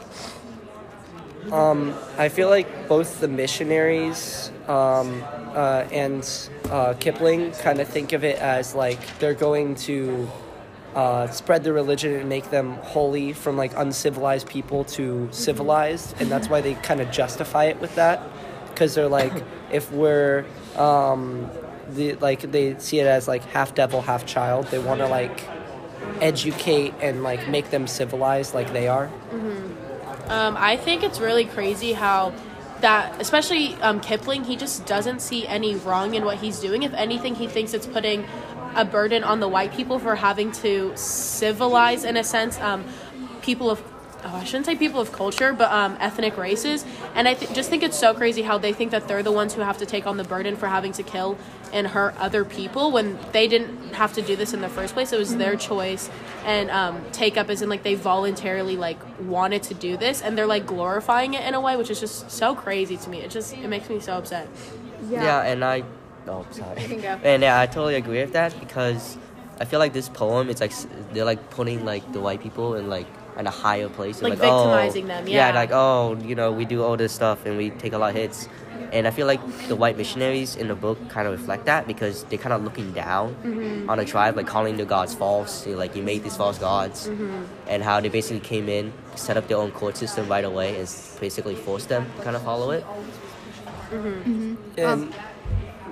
Um, 1.51 1.93
I 2.17 2.29
feel 2.29 2.49
like 2.49 2.87
both 2.87 3.19
the 3.19 3.27
missionaries 3.27 4.51
um, 4.67 5.23
uh, 5.53 5.85
and 5.91 6.49
uh, 6.69 6.93
Kipling 6.99 7.51
kind 7.53 7.79
of 7.79 7.87
think 7.87 8.13
of 8.13 8.23
it 8.23 8.39
as 8.39 8.75
like 8.75 9.19
they're 9.19 9.33
going 9.33 9.75
to 9.75 10.29
uh, 10.95 11.27
spread 11.27 11.63
the 11.63 11.73
religion 11.73 12.13
and 12.13 12.29
make 12.29 12.49
them 12.49 12.73
holy 12.81 13.33
from 13.33 13.57
like 13.57 13.73
uncivilized 13.75 14.47
people 14.47 14.83
to 14.85 15.27
civilized, 15.31 16.19
and 16.19 16.31
that's 16.31 16.49
why 16.49 16.61
they 16.61 16.73
kind 16.75 17.01
of 17.01 17.11
justify 17.11 17.65
it 17.65 17.79
with 17.79 17.93
that 17.95 18.21
because 18.69 18.95
they're 18.95 19.07
like 19.07 19.43
if 19.71 19.91
we're 19.91 20.45
um, 20.75 21.49
the 21.89 22.15
like 22.15 22.41
they 22.51 22.77
see 22.79 22.99
it 22.99 23.07
as 23.07 23.27
like 23.27 23.43
half 23.45 23.73
devil 23.75 24.01
half 24.01 24.25
child 24.25 24.67
they 24.67 24.79
want 24.79 24.99
to 24.99 25.07
like 25.07 25.43
educate 26.21 26.93
and 27.01 27.23
like 27.23 27.47
make 27.47 27.69
them 27.69 27.87
civilized 27.87 28.53
like 28.53 28.71
they 28.73 28.87
are 28.87 29.09
Um, 30.29 30.57
I 30.57 30.75
think 30.75 31.03
it's 31.03 31.19
really 31.19 31.45
crazy 31.45 31.93
how 31.93 32.33
that, 32.81 33.19
especially 33.21 33.75
um, 33.75 34.01
Kipling, 34.01 34.43
he 34.43 34.55
just 34.57 34.85
doesn't 34.85 35.21
see 35.21 35.47
any 35.47 35.75
wrong 35.75 36.15
in 36.15 36.25
what 36.25 36.37
he's 36.37 36.59
doing. 36.59 36.83
If 36.83 36.93
anything, 36.93 37.35
he 37.35 37.47
thinks 37.47 37.73
it's 37.73 37.87
putting 37.87 38.25
a 38.75 38.85
burden 38.85 39.23
on 39.23 39.39
the 39.39 39.47
white 39.47 39.73
people 39.73 39.99
for 39.99 40.15
having 40.15 40.51
to 40.53 40.93
civilize, 40.95 42.03
in 42.03 42.17
a 42.17 42.23
sense, 42.23 42.59
um, 42.59 42.85
people 43.41 43.69
of. 43.69 43.81
Oh, 44.23 44.35
I 44.35 44.43
shouldn't 44.45 44.65
say 44.65 44.75
people 44.75 44.99
of 44.99 45.11
culture, 45.11 45.53
but 45.53 45.71
um, 45.71 45.95
ethnic 45.99 46.37
races. 46.37 46.83
And 47.13 47.27
I 47.27 47.35
th- 47.35 47.53
just 47.53 47.69
think 47.69 47.83
it's 47.83 47.97
so 47.97 48.15
crazy 48.15 48.41
how 48.41 48.57
they 48.57 48.73
think 48.73 48.89
that 48.91 49.07
they're 49.07 49.21
the 49.21 49.31
ones 49.31 49.53
who 49.53 49.61
have 49.61 49.77
to 49.77 49.85
take 49.85 50.07
on 50.07 50.17
the 50.17 50.23
burden 50.23 50.55
for 50.55 50.67
having 50.67 50.91
to 50.93 51.03
kill 51.03 51.37
and 51.71 51.87
hurt 51.87 52.17
other 52.17 52.43
people 52.43 52.91
when 52.91 53.19
they 53.31 53.47
didn't 53.47 53.93
have 53.93 54.13
to 54.13 54.21
do 54.23 54.35
this 54.35 54.53
in 54.53 54.61
the 54.61 54.69
first 54.69 54.95
place. 54.95 55.13
It 55.13 55.19
was 55.19 55.37
their 55.37 55.55
choice 55.55 56.09
and 56.45 56.71
um, 56.71 57.05
take 57.11 57.37
up 57.37 57.49
as 57.49 57.61
in 57.61 57.69
like 57.69 57.83
they 57.83 57.95
voluntarily 57.95 58.75
like 58.75 58.99
wanted 59.21 59.63
to 59.63 59.73
do 59.73 59.97
this 59.97 60.21
and 60.21 60.37
they're 60.37 60.47
like 60.47 60.65
glorifying 60.65 61.33
it 61.33 61.45
in 61.45 61.53
a 61.53 61.61
way 61.61 61.75
which 61.77 61.89
is 61.89 61.99
just 61.99 62.31
so 62.31 62.55
crazy 62.55 62.97
to 62.97 63.09
me. 63.09 63.19
It 63.19 63.31
just 63.31 63.53
it 63.53 63.67
makes 63.67 63.87
me 63.87 63.99
so 63.99 64.17
upset. 64.17 64.47
Yeah, 65.09 65.41
and 65.41 65.63
I. 65.63 65.83
Oh, 66.27 66.45
sorry. 66.51 66.81
can 66.81 67.01
go. 67.01 67.19
And 67.23 67.43
yeah, 67.43 67.59
I 67.59 67.65
totally 67.65 67.95
agree 67.95 68.21
with 68.21 68.33
that 68.33 68.57
because 68.59 69.17
I 69.59 69.65
feel 69.65 69.79
like 69.79 69.93
this 69.93 70.09
poem, 70.09 70.49
it's 70.49 70.61
like 70.61 70.73
they're 71.13 71.25
like 71.25 71.49
putting 71.49 71.85
like 71.85 72.11
the 72.13 72.19
white 72.19 72.41
people 72.41 72.75
in 72.75 72.89
like 72.89 73.07
in 73.37 73.47
a 73.47 73.51
higher 73.51 73.89
place. 73.89 74.19
They're 74.19 74.29
Like 74.29 74.39
oh, 74.39 74.41
victimizing 74.41 75.07
them, 75.07 75.27
yeah. 75.27 75.49
yeah. 75.49 75.55
like 75.55 75.71
oh, 75.71 76.17
you 76.23 76.35
know, 76.35 76.51
we 76.51 76.65
do 76.65 76.83
all 76.83 76.97
this 76.97 77.13
stuff 77.13 77.45
and 77.45 77.57
we 77.57 77.69
take 77.71 77.93
a 77.93 77.97
lot 77.97 78.11
of 78.11 78.15
hits. 78.15 78.47
And 78.91 79.05
I 79.05 79.11
feel 79.11 79.27
like 79.27 79.41
the 79.67 79.75
white 79.75 79.97
missionaries 79.97 80.55
in 80.55 80.69
the 80.69 80.75
book 80.75 81.09
kind 81.09 81.27
of 81.27 81.37
reflect 81.37 81.65
that 81.65 81.87
because 81.87 82.23
they're 82.25 82.39
kind 82.39 82.53
of 82.53 82.63
looking 82.63 82.93
down 82.93 83.35
mm-hmm. 83.43 83.89
on 83.89 83.97
the 83.97 84.05
tribe, 84.05 84.37
like 84.37 84.47
calling 84.47 84.77
the 84.77 84.85
gods 84.85 85.13
false. 85.13 85.63
They're 85.63 85.75
like, 85.75 85.93
you 85.95 86.03
made 86.03 86.23
these 86.23 86.37
false 86.37 86.57
gods. 86.57 87.09
Mm-hmm. 87.09 87.43
And 87.67 87.83
how 87.83 87.99
they 87.99 88.07
basically 88.07 88.39
came 88.39 88.69
in, 88.69 88.93
set 89.15 89.35
up 89.35 89.49
their 89.49 89.57
own 89.57 89.71
court 89.71 89.97
system 89.97 90.29
right 90.29 90.45
away, 90.45 90.79
and 90.79 90.87
basically 91.19 91.55
forced 91.55 91.89
them 91.89 92.05
to 92.17 92.23
kind 92.23 92.37
of 92.37 92.43
follow 92.43 92.71
it. 92.71 92.85
Mm-hmm. 93.89 94.85
Um, 94.85 95.13
and 95.13 95.13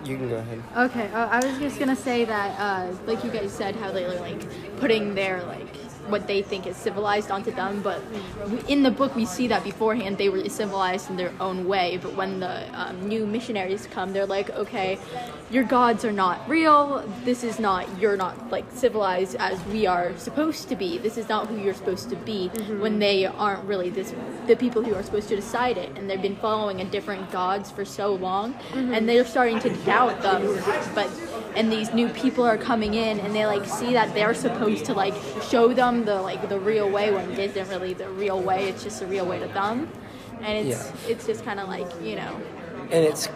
you 0.07 0.17
can 0.17 0.29
go 0.29 0.35
ahead. 0.35 0.61
Okay, 0.77 1.07
uh, 1.11 1.27
I 1.27 1.45
was 1.45 1.57
just 1.59 1.79
gonna 1.79 1.95
say 1.95 2.25
that, 2.25 2.59
uh, 2.59 2.93
like 3.05 3.23
you 3.23 3.31
guys 3.31 3.51
said, 3.51 3.75
how 3.75 3.91
they're 3.91 4.19
like 4.19 4.41
putting 4.79 5.15
their 5.15 5.43
like 5.43 5.75
what 6.07 6.27
they 6.27 6.41
think 6.41 6.67
is 6.67 6.75
civilized 6.75 7.31
onto 7.31 7.51
them, 7.51 7.81
but 7.81 8.01
we, 8.49 8.59
in 8.67 8.83
the 8.83 8.91
book 8.91 9.15
we 9.15 9.25
see 9.25 9.47
that 9.47 9.63
beforehand 9.63 10.17
they 10.17 10.29
were 10.29 10.47
civilized 10.49 11.09
in 11.09 11.17
their 11.17 11.33
own 11.39 11.67
way. 11.67 11.97
But 12.01 12.15
when 12.15 12.39
the 12.39 12.67
um, 12.79 13.07
new 13.07 13.25
missionaries 13.25 13.87
come, 13.87 14.13
they're 14.13 14.25
like, 14.25 14.49
okay, 14.51 14.99
your 15.51 15.63
gods 15.63 16.03
are 16.03 16.11
not 16.11 16.47
real. 16.49 17.03
This 17.23 17.43
is 17.43 17.59
not 17.59 17.87
you're 17.99 18.17
not 18.17 18.49
like 18.49 18.65
civilized 18.71 19.35
as 19.37 19.63
we 19.65 19.85
are 19.85 20.15
supposed 20.17 20.69
to 20.69 20.75
be. 20.75 20.97
This 20.97 21.17
is 21.17 21.29
not 21.29 21.47
who 21.47 21.57
you're 21.57 21.73
supposed 21.73 22.09
to 22.09 22.15
be. 22.15 22.47
When 22.79 22.99
they 22.99 23.25
aren't 23.25 23.63
really 23.65 23.89
this 23.89 24.13
the 24.47 24.55
people 24.55 24.83
who 24.83 24.93
are 24.95 25.03
supposed 25.03 25.29
to 25.29 25.35
decide 25.35 25.77
it, 25.77 25.97
and 25.97 26.09
they've 26.09 26.21
been 26.21 26.35
following 26.37 26.81
a 26.81 26.85
different 26.85 27.31
gods 27.31 27.71
for 27.71 27.85
so 27.85 28.13
long, 28.13 28.55
and 28.73 29.07
they're 29.07 29.25
starting 29.25 29.59
to 29.61 29.69
doubt 29.85 30.21
them. 30.21 30.41
But 30.93 31.09
and 31.55 31.71
these 31.71 31.93
new 31.93 32.09
people 32.09 32.43
are 32.43 32.57
coming 32.57 32.95
in, 32.95 33.19
and 33.19 33.33
they 33.33 33.45
like 33.45 33.65
see 33.65 33.93
that 33.93 34.13
they're 34.13 34.33
supposed 34.33 34.85
to 34.85 34.93
like 34.93 35.15
show 35.49 35.73
them 35.73 35.94
the 36.03 36.21
like 36.21 36.49
the 36.49 36.59
real 36.59 36.89
way 36.89 37.11
when 37.13 37.31
it 37.31 37.39
isn't 37.39 37.69
really 37.69 37.93
the 37.93 38.09
real 38.09 38.41
way. 38.41 38.67
It's 38.67 38.83
just 38.83 38.99
the 38.99 39.07
real 39.07 39.25
way 39.25 39.39
to 39.39 39.47
them, 39.47 39.87
and 40.41 40.67
it's 40.67 40.91
it's 41.07 41.25
just 41.25 41.45
kind 41.45 41.59
of 41.59 41.69
like 41.69 41.87
you 42.01 42.15
know 42.17 42.41
and 42.91 43.03
it's 43.03 43.27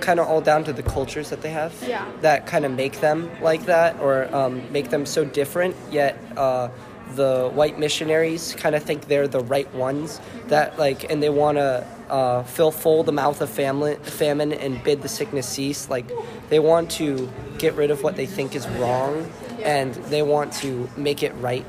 kind 0.00 0.20
of 0.20 0.28
all 0.28 0.40
down 0.40 0.62
to 0.64 0.72
the 0.72 0.82
cultures 0.82 1.30
that 1.30 1.42
they 1.42 1.50
have 1.50 1.72
Yeah. 1.86 2.06
that 2.20 2.46
kind 2.46 2.64
of 2.64 2.70
make 2.72 3.00
them 3.00 3.30
like 3.40 3.64
that 3.66 3.98
or 4.00 4.32
um, 4.34 4.70
make 4.72 4.90
them 4.90 5.06
so 5.06 5.24
different 5.24 5.74
yet 5.90 6.16
uh, 6.36 6.68
the 7.16 7.50
white 7.52 7.78
missionaries 7.80 8.54
kind 8.56 8.74
of 8.76 8.82
think 8.84 9.06
they're 9.08 9.26
the 9.26 9.40
right 9.40 9.72
ones 9.74 10.20
that 10.48 10.78
like 10.78 11.10
and 11.10 11.20
they 11.22 11.30
want 11.30 11.58
to 11.58 11.84
uh, 12.08 12.42
fill 12.44 12.70
full 12.70 13.02
the 13.02 13.12
mouth 13.12 13.40
of 13.40 13.50
famine, 13.50 13.96
famine 14.02 14.52
and 14.52 14.82
bid 14.84 15.02
the 15.02 15.08
sickness 15.08 15.48
cease 15.48 15.88
like 15.90 16.06
they 16.48 16.60
want 16.60 16.88
to 16.92 17.28
get 17.58 17.74
rid 17.74 17.90
of 17.90 18.02
what 18.04 18.14
they 18.16 18.26
think 18.26 18.54
is 18.54 18.68
wrong 18.68 19.28
and 19.64 19.94
they 20.10 20.22
want 20.22 20.52
to 20.52 20.88
make 20.96 21.22
it 21.24 21.32
right 21.40 21.64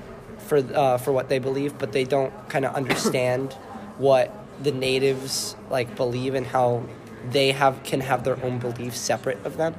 for 0.61 0.77
uh, 0.77 0.97
for 0.97 1.11
what 1.11 1.29
they 1.29 1.39
believe 1.39 1.77
but 1.77 1.91
they 1.91 2.03
don't 2.03 2.33
kind 2.49 2.65
of 2.65 2.75
understand 2.75 3.53
what 3.97 4.31
the 4.61 4.71
natives 4.71 5.55
like 5.69 5.95
believe 5.95 6.35
and 6.35 6.45
how 6.45 6.83
they 7.29 7.51
have 7.51 7.81
can 7.83 8.01
have 8.01 8.23
their 8.23 8.41
own 8.43 8.59
beliefs 8.59 8.99
separate 8.99 9.43
of 9.45 9.57
them. 9.57 9.75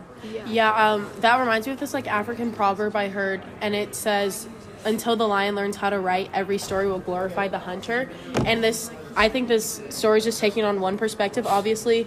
Yeah, 0.46 0.72
um, 0.72 1.10
that 1.20 1.38
reminds 1.38 1.66
me 1.66 1.74
of 1.74 1.80
this 1.80 1.92
like 1.92 2.06
African 2.06 2.52
proverb 2.52 2.96
I 2.96 3.08
heard, 3.08 3.42
and 3.60 3.74
it 3.74 3.94
says, 3.94 4.48
"Until 4.84 5.14
the 5.14 5.28
lion 5.28 5.54
learns 5.54 5.76
how 5.76 5.90
to 5.90 6.00
write, 6.00 6.30
every 6.32 6.56
story 6.56 6.86
will 6.86 7.00
glorify 7.00 7.48
the 7.48 7.58
hunter." 7.58 8.08
And 8.46 8.64
this, 8.64 8.90
I 9.14 9.28
think, 9.28 9.48
this 9.48 9.82
story 9.90 10.18
is 10.18 10.24
just 10.24 10.40
taking 10.40 10.64
on 10.64 10.80
one 10.80 10.96
perspective. 10.96 11.46
Obviously, 11.46 12.06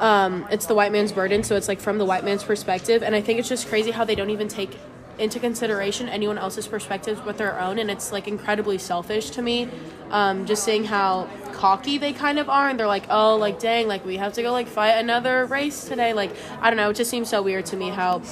um, 0.00 0.46
it's 0.50 0.66
the 0.66 0.74
white 0.74 0.92
man's 0.92 1.12
burden, 1.12 1.42
so 1.42 1.56
it's 1.56 1.68
like 1.68 1.80
from 1.80 1.96
the 1.96 2.04
white 2.04 2.24
man's 2.24 2.44
perspective, 2.44 3.02
and 3.02 3.14
I 3.14 3.22
think 3.22 3.38
it's 3.38 3.48
just 3.48 3.68
crazy 3.68 3.90
how 3.90 4.04
they 4.04 4.14
don't 4.14 4.30
even 4.30 4.48
take 4.48 4.76
into 5.18 5.40
consideration 5.40 6.08
anyone 6.08 6.38
else's 6.38 6.66
perspectives 6.66 7.20
but 7.24 7.38
their 7.38 7.60
own, 7.60 7.78
and 7.78 7.90
it's 7.90 8.12
like 8.12 8.28
incredibly 8.28 8.78
selfish 8.78 9.30
to 9.30 9.42
me. 9.42 9.68
Um, 10.10 10.46
just 10.46 10.64
seeing 10.64 10.84
how 10.84 11.28
cocky 11.52 11.98
they 11.98 12.12
kind 12.12 12.38
of 12.38 12.48
are, 12.48 12.68
and 12.68 12.78
they're 12.78 12.86
like, 12.86 13.04
oh, 13.10 13.36
like 13.36 13.58
dang, 13.58 13.88
like 13.88 14.04
we 14.04 14.16
have 14.16 14.32
to 14.34 14.42
go 14.42 14.52
like 14.52 14.68
fight 14.68 14.92
another 14.92 15.44
race 15.46 15.84
today. 15.84 16.12
Like 16.12 16.34
I 16.60 16.70
don't 16.70 16.76
know, 16.76 16.90
it 16.90 16.96
just 16.96 17.10
seems 17.10 17.28
so 17.28 17.42
weird 17.42 17.66
to 17.66 17.76
me 17.76 17.90
how 17.90 18.22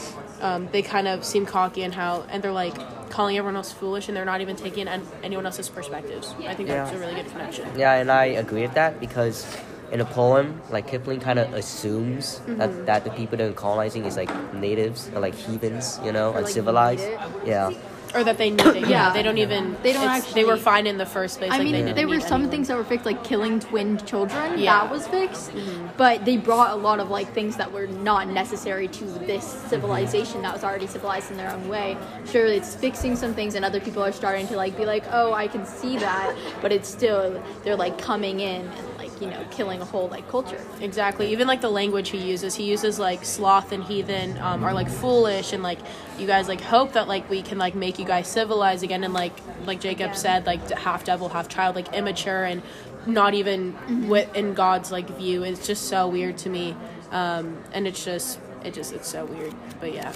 um, 0.41 0.69
they 0.73 0.83
kind 0.83 1.09
of 1.09 1.25
seem 1.25 1.47
cocky 1.47 1.83
and 1.83 1.95
how 1.95 2.25
and 2.31 2.43
they're 2.43 2.53
like 2.53 2.75
calling 3.11 3.37
everyone 3.39 3.57
else 3.57 3.73
foolish, 3.73 4.09
and 4.09 4.17
they're 4.17 4.25
not 4.25 4.41
even 4.41 4.57
taking 4.57 4.89
anyone 5.23 5.47
else's 5.47 5.69
perspectives. 5.69 6.35
I 6.47 6.55
think 6.55 6.69
that's 6.69 6.93
a 6.93 6.99
really 6.99 7.15
good 7.15 7.31
connection. 7.31 7.69
Yeah, 7.79 7.95
and 7.95 8.11
I 8.11 8.27
agree 8.27 8.63
with 8.63 8.75
that 8.75 9.01
because 9.01 9.47
in 9.93 10.01
a 10.01 10.05
poem, 10.05 10.61
like 10.71 10.87
Kipling 10.89 11.21
kind 11.21 11.39
of 11.39 11.53
assumes 11.55 12.41
Mm-hmm. 12.47 12.57
that, 12.59 12.87
that 12.87 13.05
the 13.05 13.11
people 13.11 13.37
that 13.39 13.49
are 13.51 13.53
colonizing 13.53 14.05
is 14.05 14.17
like 14.17 14.31
natives 14.55 15.09
or 15.15 15.21
like 15.21 15.35
heathens, 15.35 16.01
you 16.05 16.13
know, 16.13 16.31
like, 16.33 16.45
uncivilized. 16.47 17.03
need 17.05 17.13
it. 17.13 17.21
Yeah. 17.47 17.73
Or 18.15 18.25
that 18.25 18.39
they 18.39 18.49
need 18.51 18.65
it. 18.67 18.81
Yeah, 18.83 18.89
Yeah. 18.89 19.13
they 19.13 19.23
don't 19.23 19.37
even. 19.37 19.77
They 19.83 19.93
don't 19.93 20.05
it's- 20.05 20.33
They 20.33 20.45
were 20.45 20.57
fine 20.57 20.87
in 20.87 20.97
the 20.97 21.05
first 21.05 21.39
place. 21.39 21.51
I 21.53 21.59
like, 21.59 21.65
mean, 21.71 21.85
they 21.85 21.93
there 21.93 22.09
were 22.09 22.21
some 22.21 22.35
anyone. 22.43 22.51
things 22.51 22.69
that 22.69 22.77
were 22.79 22.85
fixed, 22.85 23.05
like 23.05 23.23
killing 23.25 23.61
twin 23.61 23.99
children. 24.07 24.59
Yeah. 24.59 24.81
That 24.81 24.91
was 24.91 25.07
fixed. 25.07 25.51
But 25.99 26.25
they 26.25 26.37
brought 26.39 26.71
a 26.71 26.77
lot 26.77 26.99
of 27.01 27.11
like 27.11 27.29
things 27.35 27.57
that 27.57 27.71
were 27.73 27.87
not 27.89 28.29
necessary 28.29 28.89
to 28.89 29.05
this 29.05 29.45
civilization 29.45 30.41
that 30.43 30.55
was 30.55 30.65
already 30.65 30.87
civilized 30.87 31.31
in 31.31 31.37
their 31.37 31.51
own 31.51 31.69
way. 31.69 31.97
Sure, 32.31 32.47
it's 32.47 32.75
fixing 32.75 33.17
some 33.17 33.35
things, 33.35 33.55
and 33.55 33.65
other 33.67 33.81
people 33.81 34.03
are 34.03 34.13
starting 34.13 34.47
to 34.49 34.57
like 34.57 34.77
be 34.79 34.87
like, 34.87 35.05
"Oh, 35.11 35.35
I 35.35 35.47
can 35.49 35.67
see 35.67 35.99
that," 35.99 36.35
but 36.63 36.73
it's 36.73 36.89
still 36.89 37.43
they're 37.65 37.77
like 37.77 37.99
coming 37.99 38.41
in 38.41 38.63
and 38.63 38.96
like 38.96 38.96
you 39.21 39.29
know 39.29 39.45
killing 39.51 39.81
a 39.81 39.85
whole 39.85 40.09
like 40.09 40.29
culture. 40.29 40.61
Exactly. 40.81 41.33
Even 41.33 41.47
like 41.47 41.61
the 41.61 41.71
language 41.71 42.11
he 42.11 42.19
uses, 42.19 42.55
he 42.55 42.65
uses 42.65 42.99
like 42.99 43.25
sloth 43.25 43.73
and 43.73 43.83
heathen 43.85 44.39
um, 44.39 44.63
are 44.65 44.73
like 44.75 44.89
foolish 44.89 45.53
and 45.53 45.63
like 45.63 45.79
you 46.19 46.27
guys 46.27 46.49
like 46.49 46.61
hope 46.61 46.93
that 46.93 47.09
like 47.09 47.29
we 47.31 47.43
can 47.43 47.59
like 47.59 47.75
make 47.75 47.99
you 47.99 48.05
guys 48.05 48.29
civilized 48.29 48.83
again 48.85 49.05
and 49.05 49.15
like 49.15 49.33
like 49.65 49.81
Jacob 49.81 50.09
Yeah. 50.09 50.13
said 50.15 50.47
like 50.47 50.69
half 50.71 51.05
devil 51.05 51.29
half 51.29 51.49
child 51.49 51.77
like 51.77 51.93
immature 51.95 52.45
and 52.45 52.63
not 53.07 53.35
even 53.35 53.73
wi- 54.09 54.29
in 54.35 54.55
God's 54.55 54.91
like 54.91 55.09
view. 55.17 55.43
It's 55.45 55.67
just 55.67 55.89
so 55.89 56.09
weird 56.09 56.37
to 56.39 56.51
me, 56.51 56.75
um, 57.13 57.57
and 57.73 57.87
it's 57.87 58.05
just 58.05 58.41
it 58.65 58.75
just 58.75 58.93
it's 58.93 59.09
so 59.09 59.25
weird. 59.27 59.55
But 59.81 59.93
yeah, 59.95 60.13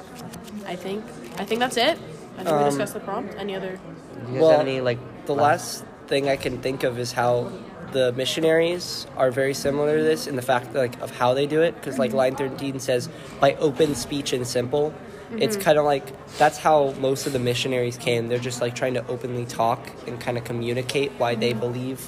I 0.66 0.75
think 0.76 1.04
I 1.38 1.45
think 1.45 1.61
that's 1.61 1.76
it. 1.76 1.99
I 2.38 2.42
think 2.42 2.57
we 2.57 2.62
Um, 2.62 2.64
discussed 2.64 2.95
the 2.95 3.00
prompt. 3.00 3.35
Any 3.38 3.54
other? 3.54 3.78
Do 3.78 4.33
you 4.33 4.33
guys 4.35 4.40
Well, 4.42 4.50
have 4.50 4.61
any 4.61 4.80
like 4.80 4.99
The 5.26 5.35
last 5.35 5.85
thing 6.09 6.28
I 6.28 6.35
can 6.37 6.59
think 6.61 6.83
of 6.83 6.99
is 6.99 7.12
how 7.12 7.52
the 7.92 8.12
missionaries 8.12 9.06
are 9.16 9.30
very 9.30 9.54
similar 9.54 9.99
to 9.99 10.02
this 10.02 10.26
in 10.26 10.37
the 10.37 10.42
fact 10.42 10.75
like 10.75 11.00
of 11.00 11.11
how 11.11 11.35
they 11.35 11.47
do 11.47 11.62
it 11.62 11.75
because 11.75 11.99
like 11.99 12.11
mm-hmm. 12.11 12.18
line 12.18 12.37
13 12.37 12.80
says 12.80 13.09
by 13.40 13.54
open 13.56 13.94
speech 13.94 14.32
and 14.32 14.47
simple. 14.47 14.94
It's 15.37 15.56
mm-hmm. 15.56 15.64
kind 15.64 15.78
of 15.78 15.85
like 15.85 16.04
that's 16.38 16.59
how 16.59 16.92
most 16.99 17.26
of 17.26 17.32
the 17.32 17.38
missionaries 17.38 17.97
came. 17.97 18.28
They're 18.28 18.38
just 18.38 18.61
like 18.61 18.75
trying 18.75 18.94
to 18.94 19.06
openly 19.06 19.44
talk 19.44 19.90
and 20.06 20.20
kind 20.20 20.37
of 20.37 20.44
communicate 20.44 21.12
why 21.18 21.35
they 21.35 21.50
mm-hmm. 21.50 21.61
believe 21.61 22.00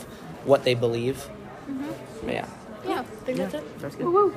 what 0.45 0.65
they 0.65 0.75
believe. 0.75 1.29
Yeah. 2.27 2.49
Yeah, 2.85 3.01
I 3.01 3.03
think 3.03 3.39
that's 3.39 3.55
it. 3.55 3.79
That's 3.79 3.95
good. 3.95 4.35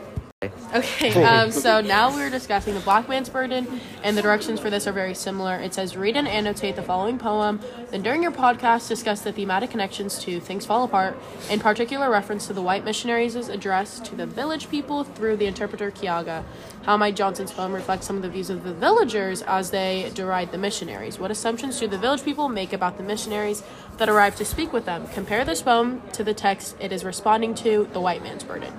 Okay, 0.74 1.24
um, 1.24 1.50
so 1.52 1.80
now 1.80 2.14
we're 2.14 2.30
discussing 2.30 2.74
the 2.74 2.80
Black 2.82 3.08
Man's 3.08 3.30
Burden, 3.30 3.80
and 4.04 4.18
the 4.18 4.22
directions 4.22 4.60
for 4.60 4.70
this 4.70 4.86
are 4.86 4.92
very 4.92 5.14
similar. 5.14 5.56
It 5.56 5.74
says 5.74 5.96
read 5.96 6.18
and 6.18 6.28
annotate 6.28 6.76
the 6.76 6.84
following 6.84 7.18
poem, 7.18 7.62
then 7.92 8.02
during 8.02 8.22
your 8.22 8.34
podcast, 8.34 8.90
discuss 8.90 9.22
the 9.22 9.32
thematic 9.32 9.72
connections 9.72 10.20
to 10.20 10.40
Things 10.40 10.66
Fall 10.66 10.84
Apart, 10.84 11.18
in 11.50 11.60
particular 11.60 12.10
reference 12.10 12.48
to 12.48 12.54
the 12.54 12.62
white 12.62 12.84
missionaries' 12.84 13.36
address 13.48 14.00
to 14.02 14.16
the 14.16 14.26
village 14.26 14.70
people 14.70 15.04
through 15.04 15.38
the 15.38 15.46
interpreter 15.46 15.90
Kiaga. 15.90 16.44
How 16.84 16.98
might 16.98 17.16
Johnson's 17.16 17.54
poem 17.54 17.74
reflect 17.74 18.04
some 18.04 18.18
of 18.18 18.22
the 18.22 18.30
views 18.30 18.50
of 18.50 18.64
the 18.64 18.74
villagers 18.74 19.42
as 19.44 19.72
they 19.72 20.12
deride 20.14 20.52
the 20.52 20.58
missionaries? 20.58 21.18
What 21.18 21.32
assumptions 21.32 21.80
do 21.80 21.88
the 21.88 21.98
village 21.98 22.24
people 22.24 22.50
make 22.50 22.74
about 22.74 22.98
the 22.98 23.04
missionaries 23.04 23.64
that 23.98 24.10
arrive 24.10 24.36
to 24.36 24.46
speak 24.46 24.74
with 24.74 24.86
them? 24.86 25.08
Compare 25.08 25.46
this 25.46 25.62
poem 25.62 26.02
to 26.12 26.24
the 26.24 26.34
text 26.34 26.76
it 26.80 26.92
is 26.92 27.06
responding 27.06 27.56
to, 27.56 27.88
The 27.94 28.02
White 28.02 28.22
Man's 28.22 28.44
Burden. 28.44 28.74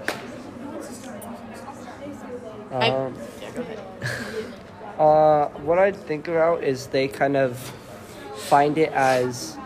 I- 2.73 2.90
Um, 2.90 3.14
yeah, 3.40 3.50
go 3.52 3.62
ahead. 3.62 3.78
Uh, 4.99 5.49
what 5.61 5.78
I 5.78 5.92
think 5.92 6.26
about 6.26 6.64
is 6.64 6.87
they 6.87 7.06
kind 7.06 7.37
of 7.37 7.58
find 8.35 8.78
it 8.78 8.90
as 8.92 9.58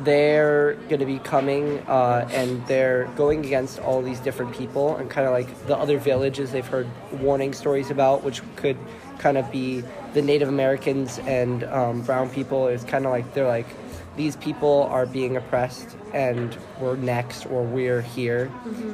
they're 0.00 0.74
going 0.90 1.00
to 1.00 1.06
be 1.06 1.18
coming 1.20 1.78
uh, 1.88 2.28
and 2.32 2.66
they're 2.66 3.06
going 3.16 3.46
against 3.46 3.78
all 3.78 4.02
these 4.02 4.20
different 4.20 4.52
people 4.52 4.94
and 4.96 5.08
kind 5.08 5.26
of 5.26 5.32
like 5.32 5.48
the 5.68 5.74
other 5.74 5.96
villages 5.96 6.52
they've 6.52 6.66
heard 6.66 6.86
warning 7.12 7.54
stories 7.54 7.90
about, 7.90 8.22
which 8.24 8.42
could 8.56 8.76
kind 9.18 9.38
of 9.38 9.50
be 9.50 9.82
the 10.12 10.20
Native 10.20 10.50
Americans 10.50 11.18
and 11.20 11.64
um, 11.64 12.02
brown 12.02 12.28
people. 12.28 12.66
It's 12.68 12.84
kind 12.84 13.06
of 13.06 13.10
like 13.10 13.32
they're 13.32 13.48
like, 13.48 13.68
these 14.16 14.36
people 14.36 14.86
are 14.90 15.06
being 15.06 15.38
oppressed 15.38 15.96
and 16.12 16.54
we're 16.78 16.96
next 16.96 17.46
or 17.46 17.62
we're 17.62 18.02
here. 18.02 18.50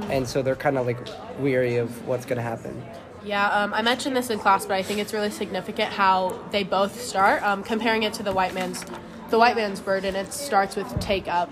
And 0.08 0.28
so 0.28 0.40
they're 0.40 0.54
kind 0.54 0.78
of 0.78 0.86
like 0.86 0.98
weary 1.40 1.78
of 1.78 2.06
what's 2.06 2.26
going 2.26 2.36
to 2.36 2.42
happen. 2.42 2.80
Yeah, 3.24 3.48
um, 3.48 3.74
I 3.74 3.82
mentioned 3.82 4.16
this 4.16 4.30
in 4.30 4.38
class, 4.38 4.64
but 4.64 4.74
I 4.74 4.82
think 4.82 4.98
it's 5.00 5.12
really 5.12 5.30
significant 5.30 5.92
how 5.92 6.38
they 6.50 6.64
both 6.64 7.00
start. 7.00 7.42
Um, 7.42 7.62
comparing 7.62 8.02
it 8.02 8.14
to 8.14 8.22
the 8.22 8.32
white 8.32 8.54
man's, 8.54 8.84
the 9.28 9.38
white 9.38 9.56
man's 9.56 9.80
burden, 9.80 10.16
it 10.16 10.32
starts 10.32 10.74
with 10.74 10.98
take 11.00 11.28
up 11.28 11.50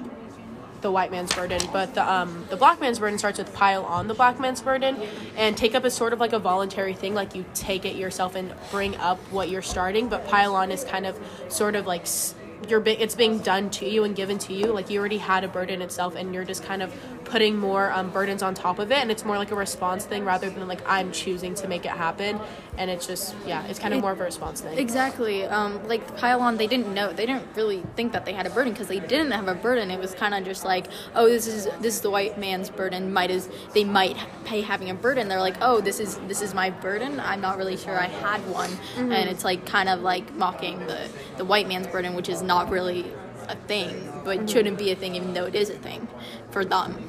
the 0.80 0.90
white 0.90 1.10
man's 1.10 1.34
burden, 1.34 1.60
but 1.72 1.94
the 1.94 2.10
um, 2.10 2.46
the 2.50 2.56
black 2.56 2.80
man's 2.80 3.00
burden 3.00 3.18
starts 3.18 3.38
with 3.38 3.52
pile 3.52 3.84
on 3.84 4.06
the 4.06 4.14
black 4.14 4.38
man's 4.38 4.62
burden, 4.62 4.96
and 5.36 5.56
take 5.56 5.74
up 5.74 5.84
is 5.84 5.92
sort 5.92 6.12
of 6.12 6.20
like 6.20 6.32
a 6.32 6.38
voluntary 6.38 6.94
thing, 6.94 7.14
like 7.14 7.34
you 7.34 7.44
take 7.52 7.84
it 7.84 7.96
yourself 7.96 8.34
and 8.36 8.54
bring 8.70 8.94
up 8.96 9.18
what 9.32 9.48
you're 9.48 9.60
starting, 9.60 10.08
but 10.08 10.26
pile 10.28 10.54
on 10.54 10.70
is 10.70 10.84
kind 10.84 11.04
of 11.04 11.18
sort 11.48 11.74
of 11.74 11.86
like 11.86 12.02
s- 12.02 12.34
you're 12.68 12.80
be- 12.80 12.92
it's 12.92 13.14
being 13.14 13.38
done 13.38 13.70
to 13.70 13.88
you 13.88 14.04
and 14.04 14.16
given 14.16 14.38
to 14.38 14.52
you 14.52 14.66
like 14.72 14.90
you 14.90 14.98
already 14.98 15.18
had 15.18 15.44
a 15.44 15.48
burden 15.48 15.80
itself 15.82 16.14
and 16.16 16.34
you're 16.34 16.44
just 16.44 16.64
kind 16.64 16.82
of 16.82 16.92
putting 17.24 17.56
more 17.56 17.92
um, 17.92 18.10
burdens 18.10 18.42
on 18.42 18.54
top 18.54 18.78
of 18.78 18.90
it 18.90 18.98
and 18.98 19.10
it's 19.10 19.24
more 19.24 19.36
like 19.36 19.50
a 19.50 19.54
response 19.54 20.04
thing 20.06 20.24
rather 20.24 20.48
than 20.50 20.66
like 20.66 20.80
i'm 20.88 21.12
choosing 21.12 21.54
to 21.54 21.68
make 21.68 21.84
it 21.84 21.90
happen 21.92 22.40
and 22.78 22.90
it's 22.90 23.06
just 23.06 23.34
yeah 23.46 23.64
it's 23.66 23.78
kind 23.78 23.92
of 23.94 23.98
It- 23.98 24.02
more 24.02 24.12
of 24.12 24.20
a 24.20 24.24
response 24.24 24.60
thing 24.60 24.78
Exactly. 24.78 25.44
Um, 25.44 25.86
like 25.88 26.06
the 26.06 26.12
pylon, 26.14 26.56
they 26.56 26.66
didn't 26.66 26.92
know. 26.94 27.12
They 27.12 27.26
didn't 27.26 27.46
really 27.56 27.82
think 27.96 28.12
that 28.12 28.24
they 28.24 28.32
had 28.32 28.46
a 28.46 28.50
burden 28.50 28.72
because 28.72 28.88
they 28.88 29.00
didn't 29.00 29.32
have 29.32 29.46
a 29.48 29.54
burden. 29.54 29.90
It 29.90 29.98
was 30.00 30.14
kind 30.14 30.34
of 30.34 30.44
just 30.44 30.64
like, 30.64 30.86
oh, 31.14 31.28
this 31.28 31.46
is 31.46 31.66
this 31.80 31.94
is 31.96 32.00
the 32.00 32.10
white 32.10 32.38
man's 32.38 32.70
burden. 32.70 33.12
Might 33.12 33.30
as 33.30 33.48
they 33.74 33.84
might 33.84 34.16
pay 34.44 34.60
having 34.62 34.88
a 34.90 34.94
burden. 34.94 35.28
They're 35.28 35.40
like, 35.40 35.56
oh, 35.60 35.80
this 35.80 35.98
is 36.00 36.16
this 36.28 36.40
is 36.42 36.54
my 36.54 36.70
burden. 36.70 37.20
I'm 37.20 37.40
not 37.40 37.58
really 37.58 37.76
sure 37.76 37.98
I 37.98 38.06
had 38.06 38.40
one, 38.50 38.70
and 38.96 39.12
it's 39.28 39.44
like 39.44 39.66
kind 39.66 39.88
of 39.88 40.00
like 40.00 40.32
mocking 40.34 40.78
the 40.86 41.08
the 41.36 41.44
white 41.44 41.68
man's 41.68 41.86
burden, 41.88 42.14
which 42.14 42.28
is 42.28 42.42
not 42.48 42.70
really 42.70 43.04
a 43.48 43.54
thing, 43.68 43.94
but 44.24 44.50
shouldn't 44.50 44.78
be 44.78 44.90
a 44.90 44.96
thing, 44.96 45.14
even 45.14 45.34
though 45.34 45.44
it 45.44 45.54
is 45.54 45.70
a 45.70 45.78
thing 45.78 46.08
for 46.50 46.64
them. 46.64 47.08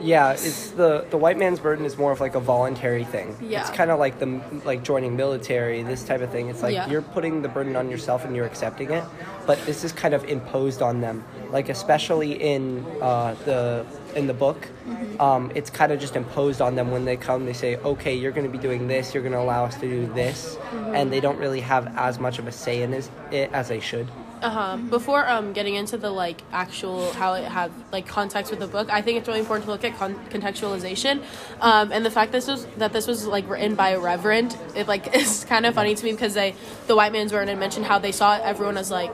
Yeah, 0.00 0.32
it's 0.32 0.70
the 0.70 1.04
the 1.10 1.18
white 1.18 1.36
man's 1.36 1.58
burden 1.60 1.84
is 1.84 1.98
more 1.98 2.12
of 2.12 2.20
like 2.20 2.34
a 2.34 2.40
voluntary 2.40 3.04
thing. 3.04 3.36
Yeah. 3.42 3.60
It's 3.60 3.70
kind 3.70 3.90
of 3.90 3.98
like 3.98 4.18
the 4.18 4.40
like 4.64 4.82
joining 4.82 5.14
military, 5.16 5.82
this 5.82 6.04
type 6.04 6.22
of 6.22 6.30
thing. 6.30 6.48
It's 6.48 6.62
like 6.62 6.72
Yeah. 6.74 6.88
you're 6.88 7.02
putting 7.02 7.42
the 7.42 7.48
burden 7.48 7.76
on 7.76 7.90
yourself 7.90 8.24
and 8.24 8.34
you're 8.34 8.46
accepting 8.46 8.90
it, 8.92 9.04
but 9.46 9.58
this 9.66 9.84
is 9.84 9.92
kind 9.92 10.14
of 10.14 10.24
imposed 10.24 10.80
on 10.80 11.00
them. 11.02 11.24
Like 11.50 11.68
especially 11.68 12.32
in 12.32 12.86
uh, 13.02 13.34
the 13.44 13.84
in 14.10 14.26
the 14.26 14.34
book, 14.34 14.68
Mm-hmm. 14.88 15.20
um, 15.20 15.52
it's 15.54 15.70
kind 15.70 15.92
of 15.92 16.00
just 16.00 16.16
imposed 16.16 16.60
on 16.60 16.74
them 16.74 16.90
when 16.90 17.04
they 17.04 17.16
come. 17.16 17.44
They 17.46 17.52
say, 17.52 17.76
"Okay, 17.76 18.14
you're 18.14 18.32
going 18.32 18.46
to 18.46 18.50
be 18.52 18.58
doing 18.58 18.88
this. 18.88 19.14
You're 19.14 19.22
going 19.22 19.34
to 19.34 19.40
allow 19.40 19.64
us 19.66 19.74
to 19.76 19.88
do 19.88 20.06
this," 20.14 20.56
Mm-hmm. 20.56 20.94
and 20.96 21.12
they 21.12 21.20
don't 21.20 21.38
really 21.38 21.60
have 21.60 21.86
as 21.96 22.18
much 22.18 22.38
of 22.38 22.46
a 22.48 22.52
say 22.52 22.82
in 22.82 22.92
it 22.94 23.08
as 23.52 23.68
they 23.68 23.78
should. 23.80 24.08
Uh-huh. 24.42 24.78
Before 24.78 25.28
um 25.28 25.52
getting 25.52 25.74
into 25.74 25.98
the 25.98 26.10
like 26.10 26.40
actual 26.50 27.12
how 27.12 27.34
it 27.34 27.44
had 27.44 27.70
like 27.92 28.06
context 28.06 28.50
with 28.50 28.58
the 28.58 28.66
book, 28.66 28.88
I 28.90 29.02
think 29.02 29.18
it's 29.18 29.28
really 29.28 29.40
important 29.40 29.66
to 29.66 29.70
look 29.70 29.84
at 29.84 29.94
con- 29.98 30.18
contextualization, 30.30 31.22
um, 31.60 31.92
and 31.92 32.04
the 32.06 32.10
fact 32.10 32.32
this 32.32 32.46
was 32.48 32.64
that 32.78 32.92
this 32.94 33.06
was 33.06 33.26
like 33.26 33.48
written 33.50 33.74
by 33.74 33.90
a 33.90 34.00
reverend. 34.00 34.56
It 34.74 34.88
like 34.88 35.14
is 35.22 35.44
kind 35.44 35.66
of 35.66 35.74
funny 35.74 35.94
to 35.94 36.04
me 36.04 36.12
because 36.12 36.34
they 36.34 36.54
the 36.86 36.96
white 36.96 37.12
man's 37.12 37.32
word 37.34 37.48
and 37.50 37.60
mentioned 37.60 37.84
how 37.86 37.98
they 37.98 38.12
saw 38.12 38.32
everyone 38.42 38.78
as 38.78 38.90
like 38.90 39.12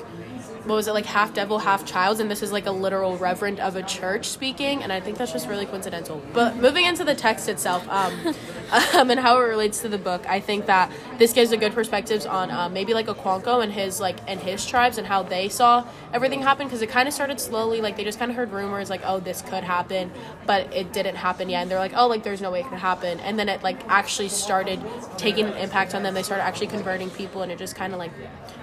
what 0.66 0.75
was 0.75 0.88
it 0.88 0.92
like 0.92 1.06
half 1.06 1.32
devil 1.32 1.61
half 1.61 1.87
child 1.87 2.20
and 2.20 2.28
this 2.28 2.42
is 2.42 2.50
like 2.50 2.66
a 2.66 2.70
literal 2.70 3.16
reverend 3.16 3.61
of 3.61 3.76
a 3.76 3.82
church 3.85 4.26
speaking 4.26 4.82
and 4.82 4.92
i 4.92 5.00
think 5.00 5.16
that's 5.16 5.32
just 5.32 5.49
really 5.49 5.66
coincidental. 5.66 6.20
But 6.32 6.56
moving 6.56 6.85
into 6.85 7.04
the 7.04 7.14
text 7.14 7.49
itself 7.49 7.88
um, 7.88 8.35
um 8.94 9.11
and 9.11 9.20
how 9.20 9.38
it 9.38 9.44
relates 9.44 9.80
to 9.82 9.88
the 9.88 9.99
book 9.99 10.26
i 10.28 10.40
think 10.40 10.66
that 10.66 10.90
this 11.18 11.32
gives 11.32 11.52
a 11.52 11.56
good 11.56 11.73
perspectives 11.73 12.26
on 12.26 12.50
um, 12.50 12.73
maybe 12.73 12.94
like 12.94 13.06
Okonkwo 13.06 13.62
and 13.62 13.73
his 13.73 14.00
like 14.00 14.18
and 14.26 14.40
his 14.40 14.66
tribes 14.66 14.99
and 14.99 15.06
how 15.06 15.23
they 15.23 15.49
saw 15.49 15.87
everything 16.12 16.42
happen 16.42 16.66
because 16.66 16.82
it 16.82 16.88
kind 16.88 17.06
of 17.06 17.14
started 17.14 17.38
slowly 17.40 17.80
like 17.80 17.96
they 17.96 18.04
just 18.04 18.18
kind 18.18 18.30
of 18.30 18.37
heard 18.37 18.50
rumors 18.50 18.90
like 18.90 19.02
oh 19.04 19.20
this 19.20 19.42
could 19.42 19.62
happen 19.62 20.11
but 20.46 20.73
it 20.75 20.92
didn't 20.92 21.16
happen 21.16 21.49
yet 21.49 21.62
and 21.62 21.70
they're 21.70 21.78
like 21.78 21.92
oh 21.94 22.08
like 22.08 22.23
there's 22.23 22.40
no 22.40 22.50
way 22.50 22.61
it 22.61 22.66
could 22.66 22.78
happen 22.78 23.20
and 23.20 23.38
then 23.38 23.49
it 23.49 23.62
like 23.62 23.87
actually 23.88 24.28
started 24.28 24.80
taking 25.16 25.46
an 25.46 25.54
impact 25.54 25.94
on 25.94 26.02
them 26.02 26.14
they 26.14 26.23
started 26.23 26.42
actually 26.42 26.66
converting 26.66 27.08
people 27.11 27.42
and 27.42 27.52
it 27.52 27.58
just 27.58 27.76
kind 27.76 27.92
of 27.92 27.99
like 27.99 28.11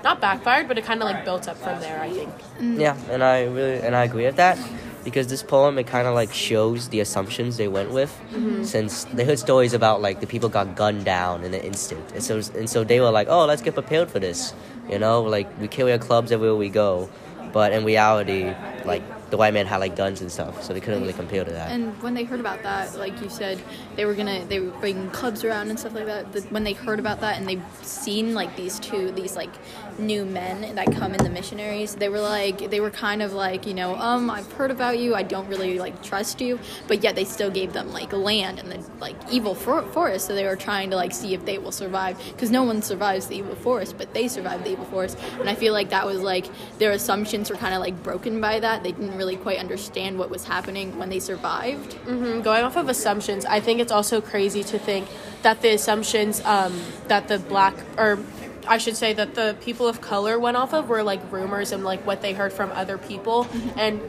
not 0.04 0.20
backfired 0.20 0.68
but 0.68 0.78
it 0.78 0.84
kind 0.84 1.02
of 1.02 1.06
like 1.06 1.24
built 1.24 1.48
up 1.48 1.58
from 1.58 1.80
there 1.80 1.93
i 2.00 2.10
think. 2.10 2.34
Mm. 2.60 2.80
Yeah, 2.80 2.98
and 3.10 3.24
I 3.24 3.44
really 3.46 3.82
and 3.82 3.96
I 3.96 4.04
agree 4.04 4.26
with 4.26 4.36
that 4.38 4.58
because 5.04 5.28
this 5.28 5.44
poem 5.44 5.78
it 5.78 5.88
kind 5.88 6.08
of 6.08 6.16
like 6.16 6.34
shows 6.34 6.90
the 6.90 7.00
assumptions 7.00 7.58
they 7.58 7.68
went 7.68 7.92
with 7.92 8.12
mm-hmm. 8.32 8.64
since 8.64 9.04
they 9.06 9.26
heard 9.26 9.40
stories 9.40 9.74
about 9.74 10.02
like 10.02 10.22
the 10.22 10.28
people 10.28 10.50
got 10.50 10.76
gunned 10.76 11.04
down 11.04 11.44
in 11.44 11.54
an 11.54 11.62
instant 11.62 12.12
and 12.14 12.24
so 12.24 12.42
and 12.56 12.70
so 12.70 12.84
they 12.84 13.00
were 13.02 13.12
like 13.12 13.28
oh 13.30 13.46
let's 13.46 13.62
get 13.62 13.74
prepared 13.74 14.10
for 14.10 14.20
this 14.20 14.54
you 14.90 15.00
know? 15.00 15.22
Like 15.22 15.48
we 15.60 15.68
carry 15.68 15.92
our 15.92 15.98
clubs 15.98 16.32
everywhere 16.32 16.56
we 16.56 16.70
go 16.70 17.10
but 17.52 17.72
in 17.72 17.86
reality 17.86 18.54
like 18.86 19.04
the 19.34 19.38
white 19.38 19.52
man 19.52 19.66
had 19.66 19.78
like 19.78 19.96
guns 19.96 20.22
and 20.22 20.32
stuff 20.32 20.62
so 20.62 20.74
they 20.74 20.80
couldn't 20.80 21.02
really 21.02 21.12
compare 21.12 21.44
to 21.44 21.50
that 21.50 21.72
And 21.72 22.00
when 22.04 22.14
they 22.14 22.24
heard 22.24 22.40
about 22.40 22.62
that, 22.62 22.96
like 23.00 23.20
you 23.20 23.30
said, 23.30 23.60
they 23.96 24.06
were 24.06 24.14
gonna 24.14 24.46
they 24.46 24.60
were 24.60 24.70
bringing 24.80 25.10
clubs 25.10 25.44
around 25.44 25.72
and 25.72 25.80
stuff 25.80 25.96
like 25.96 26.06
that. 26.06 26.32
The, 26.34 26.42
when 26.56 26.64
they 26.64 26.74
heard 26.74 27.00
about 27.00 27.20
that 27.22 27.38
and 27.40 27.50
they've 27.50 27.64
seen 27.82 28.36
like 28.36 28.56
these 28.56 28.78
two 28.78 29.10
these 29.10 29.36
like 29.36 29.50
new 29.98 30.24
men 30.24 30.76
that 30.76 30.92
come 31.00 31.14
in 31.16 31.24
the 31.24 31.32
missionaries, 31.32 31.96
they 31.96 32.10
were 32.10 32.20
like 32.20 32.70
they 32.70 32.80
were 32.80 32.92
kind 32.92 33.24
of 33.24 33.34
like 33.34 33.66
you 33.66 33.74
know 33.74 33.96
um 33.96 34.30
I've 34.30 34.52
heard 34.54 34.70
about 34.70 35.00
you. 35.00 35.16
I 35.16 35.24
don't 35.24 35.48
really 35.48 35.80
like 35.80 36.04
trust 36.04 36.40
you, 36.40 36.60
but 36.88 37.04
yet 37.04 37.16
they 37.16 37.26
still 37.26 37.50
gave 37.50 37.74
them 37.74 37.92
like 37.92 38.14
land 38.14 38.60
and 38.60 38.72
the 38.72 38.80
like 39.00 39.16
evil 39.32 39.56
for- 39.56 39.88
forest. 39.98 40.28
So 40.28 40.36
they 40.36 40.46
were 40.46 40.56
trying 40.56 40.92
to 40.92 40.96
like 40.96 41.12
see 41.12 41.34
if 41.34 41.44
they 41.44 41.58
will 41.58 41.72
survive 41.72 42.20
because 42.34 42.52
no 42.52 42.62
one 42.62 42.84
survives 42.84 43.26
the 43.28 43.38
evil 43.38 43.56
forest, 43.56 43.98
but 43.98 44.14
they 44.14 44.28
survived 44.28 44.64
the 44.64 44.74
evil 44.74 44.86
forest. 44.86 45.18
And 45.40 45.50
I 45.50 45.56
feel 45.56 45.74
like 45.74 45.90
that 45.90 46.06
was 46.06 46.22
like 46.22 46.46
their 46.78 46.92
assumptions 46.92 47.50
were 47.50 47.56
kind 47.56 47.74
of 47.74 47.82
like 47.82 47.98
broken 48.04 48.40
by 48.40 48.60
that. 48.60 48.84
They 48.84 48.92
didn't 48.92 49.18
really 49.18 49.23
quite 49.36 49.58
understand 49.58 50.20
what 50.20 50.30
was 50.30 50.44
happening 50.46 50.98
when 50.98 51.10
they 51.10 51.20
survived. 51.20 51.98
going 52.44 52.64
off 52.64 52.76
of 52.76 52.90
assumptions, 52.90 53.46
I 53.46 53.60
think 53.60 53.80
it's 53.80 53.92
also 53.92 54.22
crazy 54.22 54.64
to 54.66 54.78
think 54.78 55.08
that 55.42 55.62
the 55.62 55.70
assumptions 55.70 56.42
um, 56.46 56.74
that 57.08 57.28
the 57.28 57.40
black 57.40 57.74
or 57.98 58.20
I 58.68 58.78
should 58.78 58.96
say 58.96 59.14
that 59.14 59.36
the 59.36 59.58
people 59.62 59.88
of 59.88 60.02
color 60.02 60.40
went 60.40 60.58
off 60.58 60.74
of 60.74 60.90
were 60.90 61.04
like 61.04 61.20
rumors 61.32 61.72
and 61.72 61.84
like 61.84 62.06
what 62.06 62.22
they 62.22 62.34
heard 62.34 62.54
from 62.54 62.72
other 62.72 62.98
people. 62.98 63.48
And 63.76 64.02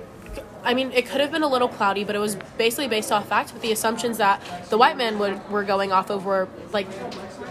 I 0.64 0.74
mean, 0.74 0.92
it 0.92 1.06
could 1.06 1.20
have 1.20 1.30
been 1.30 1.42
a 1.42 1.48
little 1.48 1.68
cloudy, 1.68 2.04
but 2.04 2.16
it 2.16 2.18
was 2.18 2.36
basically 2.56 2.88
based 2.88 3.12
off 3.12 3.28
facts. 3.28 3.52
But 3.52 3.60
the 3.60 3.70
assumptions 3.70 4.18
that 4.18 4.42
the 4.70 4.78
white 4.78 4.96
men 4.96 5.18
would 5.18 5.50
were 5.50 5.62
going 5.62 5.92
off 5.92 6.10
of 6.10 6.24
were 6.24 6.48
like 6.72 6.86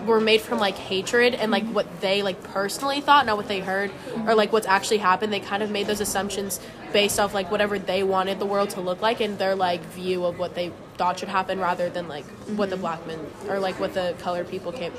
were 0.06 0.20
made 0.20 0.42
from 0.42 0.60
like 0.60 0.76
hatred 0.76 1.34
and 1.36 1.52
like 1.52 1.66
what 1.66 2.02
they 2.02 2.24
like 2.24 2.42
personally 2.44 3.02
thought, 3.02 3.26
not 3.26 3.38
what 3.38 3.48
they 3.48 3.60
heard 3.60 3.92
or 4.26 4.36
like 4.36 4.52
what's 4.52 4.68
actually 4.68 4.98
happened. 4.98 5.32
They 5.32 5.40
kind 5.40 5.64
of 5.64 5.70
made 5.70 5.88
those 5.88 6.02
assumptions 6.02 6.60
based 6.92 7.20
off 7.20 7.34
like 7.34 7.52
whatever 7.52 7.80
they 7.80 8.04
wanted 8.04 8.40
the 8.40 8.46
world 8.46 8.72
to 8.72 8.82
look 8.82 9.02
like 9.02 9.22
and 9.22 9.38
their 9.38 9.56
like 9.56 9.82
view 9.82 10.26
of 10.26 10.40
what 10.40 10.56
they 10.56 10.72
thought 10.98 11.20
should 11.20 11.30
happen, 11.30 11.60
rather 11.60 11.90
than 11.90 12.08
like 12.08 12.26
what 12.58 12.70
the 12.70 12.78
black 12.78 13.06
men 13.08 13.20
or 13.48 13.60
like 13.60 13.80
what 13.80 13.94
the 13.94 14.16
colored 14.20 14.50
people 14.50 14.72
came, 14.72 14.92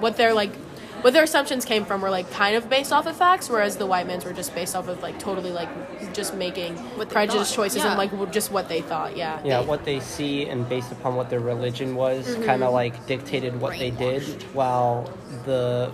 what 0.00 0.16
their 0.16 0.34
like 0.34 0.52
what 1.04 1.12
their 1.12 1.22
assumptions 1.24 1.66
came 1.66 1.84
from 1.84 2.00
were 2.00 2.08
like 2.08 2.30
kind 2.30 2.56
of 2.56 2.70
based 2.70 2.90
off 2.90 3.04
of 3.06 3.14
facts, 3.14 3.50
whereas 3.50 3.76
the 3.76 3.84
white 3.84 4.06
men's 4.06 4.24
were 4.24 4.32
just 4.32 4.54
based 4.54 4.74
off 4.74 4.88
of 4.88 5.02
like 5.02 5.18
totally 5.18 5.50
like 5.50 5.68
just 6.14 6.34
making 6.34 6.74
What 6.96 7.10
they 7.10 7.14
prejudiced 7.14 7.50
thought, 7.54 7.62
choices 7.64 7.82
yeah. 7.84 7.90
and 7.90 7.98
like 7.98 8.32
just 8.32 8.50
what 8.50 8.70
they 8.70 8.80
thought. 8.80 9.14
Yeah. 9.14 9.38
yeah, 9.44 9.60
what 9.60 9.84
they 9.84 10.00
see 10.00 10.46
and 10.46 10.66
based 10.66 10.92
upon 10.92 11.14
what 11.14 11.28
their 11.28 11.40
religion 11.40 11.94
was, 11.94 12.26
Mm-hmm. 12.26 12.44
kind 12.44 12.62
of 12.62 12.72
like 12.72 13.06
dictated 13.06 13.60
what 13.60 13.78
they 13.78 13.90
did. 13.90 14.22
While 14.54 15.12
the 15.44 15.92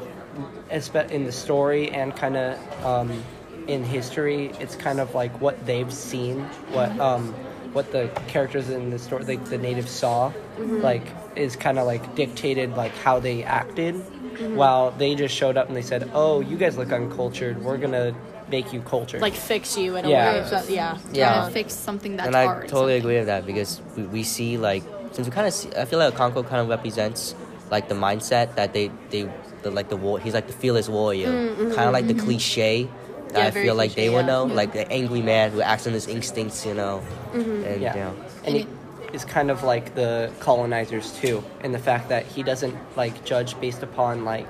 espe- 0.70 1.10
in 1.10 1.24
the 1.24 1.32
story 1.32 1.90
and 1.90 2.14
kind 2.14 2.36
of 2.36 2.86
um, 2.86 3.24
in 3.66 3.82
history, 3.82 4.52
it's 4.60 4.76
kind 4.76 5.00
of 5.00 5.12
like 5.16 5.32
what 5.40 5.66
they've 5.66 5.92
seen, 5.92 6.38
what 6.70 6.96
um, 7.00 7.32
what 7.72 7.90
the 7.90 8.08
characters 8.28 8.68
in 8.70 8.90
the 8.90 8.98
story, 8.98 9.24
like 9.24 9.44
the 9.46 9.58
natives 9.58 9.90
saw, 9.90 10.30
Mm-hmm. 10.56 10.82
like 10.82 11.02
is 11.36 11.56
kind 11.56 11.78
of 11.78 11.86
like 11.86 12.14
dictated 12.14 12.76
like 12.76 12.92
how 12.98 13.18
they 13.18 13.42
acted. 13.42 13.94
Mm-hmm. 14.40 14.56
While 14.56 14.90
they 14.92 15.14
just 15.14 15.34
showed 15.34 15.56
up 15.58 15.68
and 15.68 15.76
they 15.76 15.82
said, 15.82 16.10
"Oh, 16.14 16.40
you 16.40 16.56
guys 16.56 16.76
look 16.78 16.92
uncultured. 16.92 17.62
We're 17.62 17.76
gonna 17.76 18.14
make 18.50 18.72
you 18.72 18.80
cultured." 18.80 19.20
Like 19.20 19.34
fix 19.34 19.76
you 19.76 19.96
in 19.96 20.04
a 20.06 20.08
Yeah. 20.08 20.42
way. 20.42 20.48
So, 20.48 20.62
yeah. 20.72 20.96
Yeah. 21.12 21.34
Trying 21.34 21.52
fix 21.52 21.74
something 21.74 22.16
that's 22.16 22.26
and 22.28 22.36
I 22.36 22.46
totally 22.46 22.68
something. 22.68 22.96
agree 22.98 23.16
with 23.18 23.26
that 23.26 23.44
because 23.44 23.80
we, 23.96 24.02
we 24.04 24.22
see 24.22 24.56
like 24.56 24.82
since 25.12 25.26
we 25.28 25.32
kind 25.32 25.46
of 25.46 25.52
see, 25.52 25.68
I 25.76 25.84
feel 25.84 25.98
like 25.98 26.14
Okonkwo 26.14 26.46
kind 26.48 26.60
of 26.62 26.68
represents 26.68 27.34
like 27.70 27.88
the 27.88 27.94
mindset 27.94 28.54
that 28.56 28.72
they 28.72 28.90
they 29.10 29.28
the, 29.62 29.70
like 29.70 29.88
the 29.90 29.96
war 29.96 30.18
he's 30.18 30.32
like 30.34 30.46
the 30.46 30.52
fearless 30.54 30.88
warrior 30.88 31.30
kind 31.76 31.86
of 31.86 31.92
like 31.92 32.06
the 32.06 32.14
cliche 32.14 32.84
that 32.84 32.90
Mm, 33.34 33.36
Yeah, 33.36 33.46
I 33.46 33.50
feel 33.50 33.74
like 33.76 33.90
they 33.90 34.06
cliche, 34.08 34.14
would 34.14 34.26
yeah. 34.26 34.32
know 34.32 34.44
like 34.44 34.72
the 34.72 34.90
angry 34.90 35.20
man 35.22 35.52
who 35.52 35.60
acts 35.60 35.86
on 35.86 35.92
his 35.92 36.08
instincts 36.08 36.64
you 36.66 36.74
know 36.74 37.02
Mm-hmm. 37.34 37.64
and 37.68 37.82
Yeah. 37.82 37.94
you 37.94 38.00
know 38.00 38.14
And 38.44 38.56
he 38.56 38.66
is 39.12 39.24
kind 39.24 39.50
of 39.50 39.62
like 39.62 39.94
the 39.94 40.30
colonizers 40.40 41.12
too, 41.18 41.42
in 41.64 41.72
the 41.72 41.78
fact 41.78 42.08
that 42.08 42.26
he 42.26 42.42
doesn't 42.42 42.76
like 42.96 43.24
judge 43.24 43.58
based 43.60 43.82
upon 43.82 44.24
like 44.24 44.48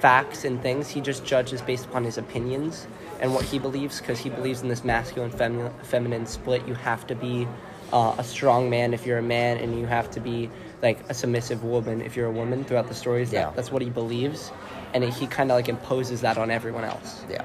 facts 0.00 0.44
and 0.44 0.60
things. 0.62 0.88
He 0.88 1.00
just 1.00 1.24
judges 1.24 1.60
based 1.62 1.86
upon 1.86 2.04
his 2.04 2.18
opinions 2.18 2.86
and 3.20 3.34
what 3.34 3.44
he 3.44 3.58
believes, 3.58 4.00
because 4.00 4.18
he 4.18 4.30
believes 4.30 4.62
in 4.62 4.68
this 4.68 4.82
masculine 4.84 5.30
femi- 5.30 5.72
feminine 5.84 6.24
split. 6.26 6.66
You 6.66 6.74
have 6.74 7.06
to 7.08 7.14
be 7.14 7.46
uh, 7.92 8.14
a 8.16 8.24
strong 8.24 8.70
man 8.70 8.94
if 8.94 9.04
you're 9.04 9.18
a 9.18 9.22
man, 9.22 9.58
and 9.58 9.78
you 9.78 9.84
have 9.86 10.10
to 10.12 10.20
be 10.20 10.48
like 10.80 10.98
a 11.10 11.14
submissive 11.14 11.62
woman 11.64 12.00
if 12.00 12.16
you're 12.16 12.28
a 12.28 12.32
woman. 12.32 12.64
Throughout 12.64 12.88
the 12.88 12.94
stories, 12.94 13.30
Yeah. 13.32 13.46
that, 13.46 13.56
that's 13.56 13.70
what 13.70 13.82
he 13.82 13.90
believes, 13.90 14.50
and 14.94 15.04
he 15.04 15.26
kind 15.26 15.50
of 15.50 15.56
like 15.56 15.68
imposes 15.68 16.22
that 16.22 16.38
on 16.38 16.50
everyone 16.50 16.84
else. 16.84 17.24
yeah 17.28 17.44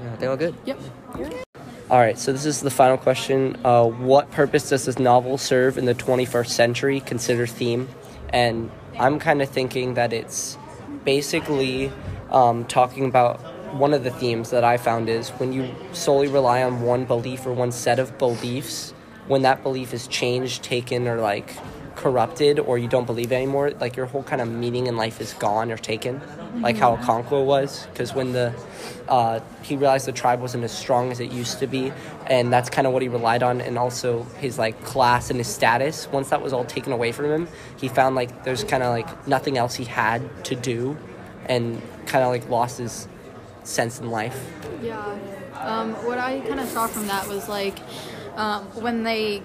yeah 0.00 0.16
they 0.16 0.28
were 0.28 0.36
good 0.36 0.54
Yep. 0.64 0.78
All 1.90 1.98
right, 1.98 2.16
so 2.16 2.30
this 2.30 2.46
is 2.46 2.60
the 2.60 2.70
final 2.70 2.96
question. 2.96 3.56
Uh, 3.64 3.84
what 3.84 4.30
purpose 4.30 4.68
does 4.68 4.84
this 4.84 5.00
novel 5.00 5.36
serve 5.36 5.76
in 5.76 5.86
the 5.86 5.94
21st 5.94 6.46
century? 6.46 7.00
Consider 7.00 7.48
theme. 7.48 7.88
And 8.28 8.70
I'm 8.96 9.18
kind 9.18 9.42
of 9.42 9.48
thinking 9.48 9.94
that 9.94 10.12
it's 10.12 10.56
basically 11.04 11.90
um, 12.30 12.64
talking 12.66 13.06
about 13.06 13.40
one 13.74 13.92
of 13.92 14.04
the 14.04 14.12
themes 14.12 14.50
that 14.50 14.62
I 14.62 14.76
found 14.76 15.08
is 15.08 15.30
when 15.30 15.52
you 15.52 15.74
solely 15.90 16.28
rely 16.28 16.62
on 16.62 16.80
one 16.80 17.06
belief 17.06 17.44
or 17.44 17.52
one 17.52 17.72
set 17.72 17.98
of 17.98 18.16
beliefs, 18.18 18.92
when 19.26 19.42
that 19.42 19.64
belief 19.64 19.92
is 19.92 20.06
changed, 20.06 20.62
taken, 20.62 21.08
or 21.08 21.20
like 21.20 21.56
corrupted 21.96 22.60
or 22.60 22.78
you 22.78 22.86
don't 22.86 23.04
believe 23.04 23.32
anymore, 23.32 23.72
like 23.72 23.96
your 23.96 24.06
whole 24.06 24.22
kind 24.22 24.40
of 24.40 24.48
meaning 24.48 24.86
in 24.86 24.96
life 24.96 25.20
is 25.20 25.32
gone 25.34 25.72
or 25.72 25.76
taken, 25.76 26.20
like 26.62 26.76
how 26.76 26.96
Okonkwo 26.96 27.44
was. 27.44 27.88
Because 27.92 28.14
when 28.14 28.32
the 28.32 28.54
uh, 29.10 29.40
he 29.62 29.76
realized 29.76 30.06
the 30.06 30.12
tribe 30.12 30.40
wasn't 30.40 30.62
as 30.64 30.72
strong 30.72 31.10
as 31.10 31.20
it 31.20 31.32
used 31.32 31.58
to 31.58 31.66
be, 31.66 31.92
and 32.26 32.52
that's 32.52 32.70
kind 32.70 32.86
of 32.86 32.92
what 32.92 33.02
he 33.02 33.08
relied 33.08 33.42
on, 33.42 33.60
and 33.60 33.76
also 33.76 34.22
his 34.38 34.58
like 34.58 34.82
class 34.84 35.30
and 35.30 35.38
his 35.38 35.48
status. 35.48 36.08
Once 36.08 36.30
that 36.30 36.40
was 36.40 36.52
all 36.52 36.64
taken 36.64 36.92
away 36.92 37.12
from 37.12 37.26
him, 37.26 37.48
he 37.76 37.88
found 37.88 38.14
like 38.14 38.44
there's 38.44 38.64
kind 38.64 38.82
of 38.82 38.90
like 38.90 39.26
nothing 39.26 39.58
else 39.58 39.74
he 39.74 39.84
had 39.84 40.44
to 40.44 40.54
do, 40.54 40.96
and 41.46 41.82
kind 42.06 42.24
of 42.24 42.30
like 42.30 42.48
lost 42.48 42.78
his 42.78 43.08
sense 43.64 44.00
in 44.00 44.10
life. 44.10 44.48
Yeah. 44.80 45.18
Um, 45.54 45.92
what 46.06 46.18
I 46.18 46.40
kind 46.40 46.60
of 46.60 46.68
saw 46.68 46.86
from 46.86 47.06
that 47.08 47.28
was 47.28 47.48
like 47.48 47.78
um, 48.36 48.64
when 48.80 49.02
they 49.02 49.42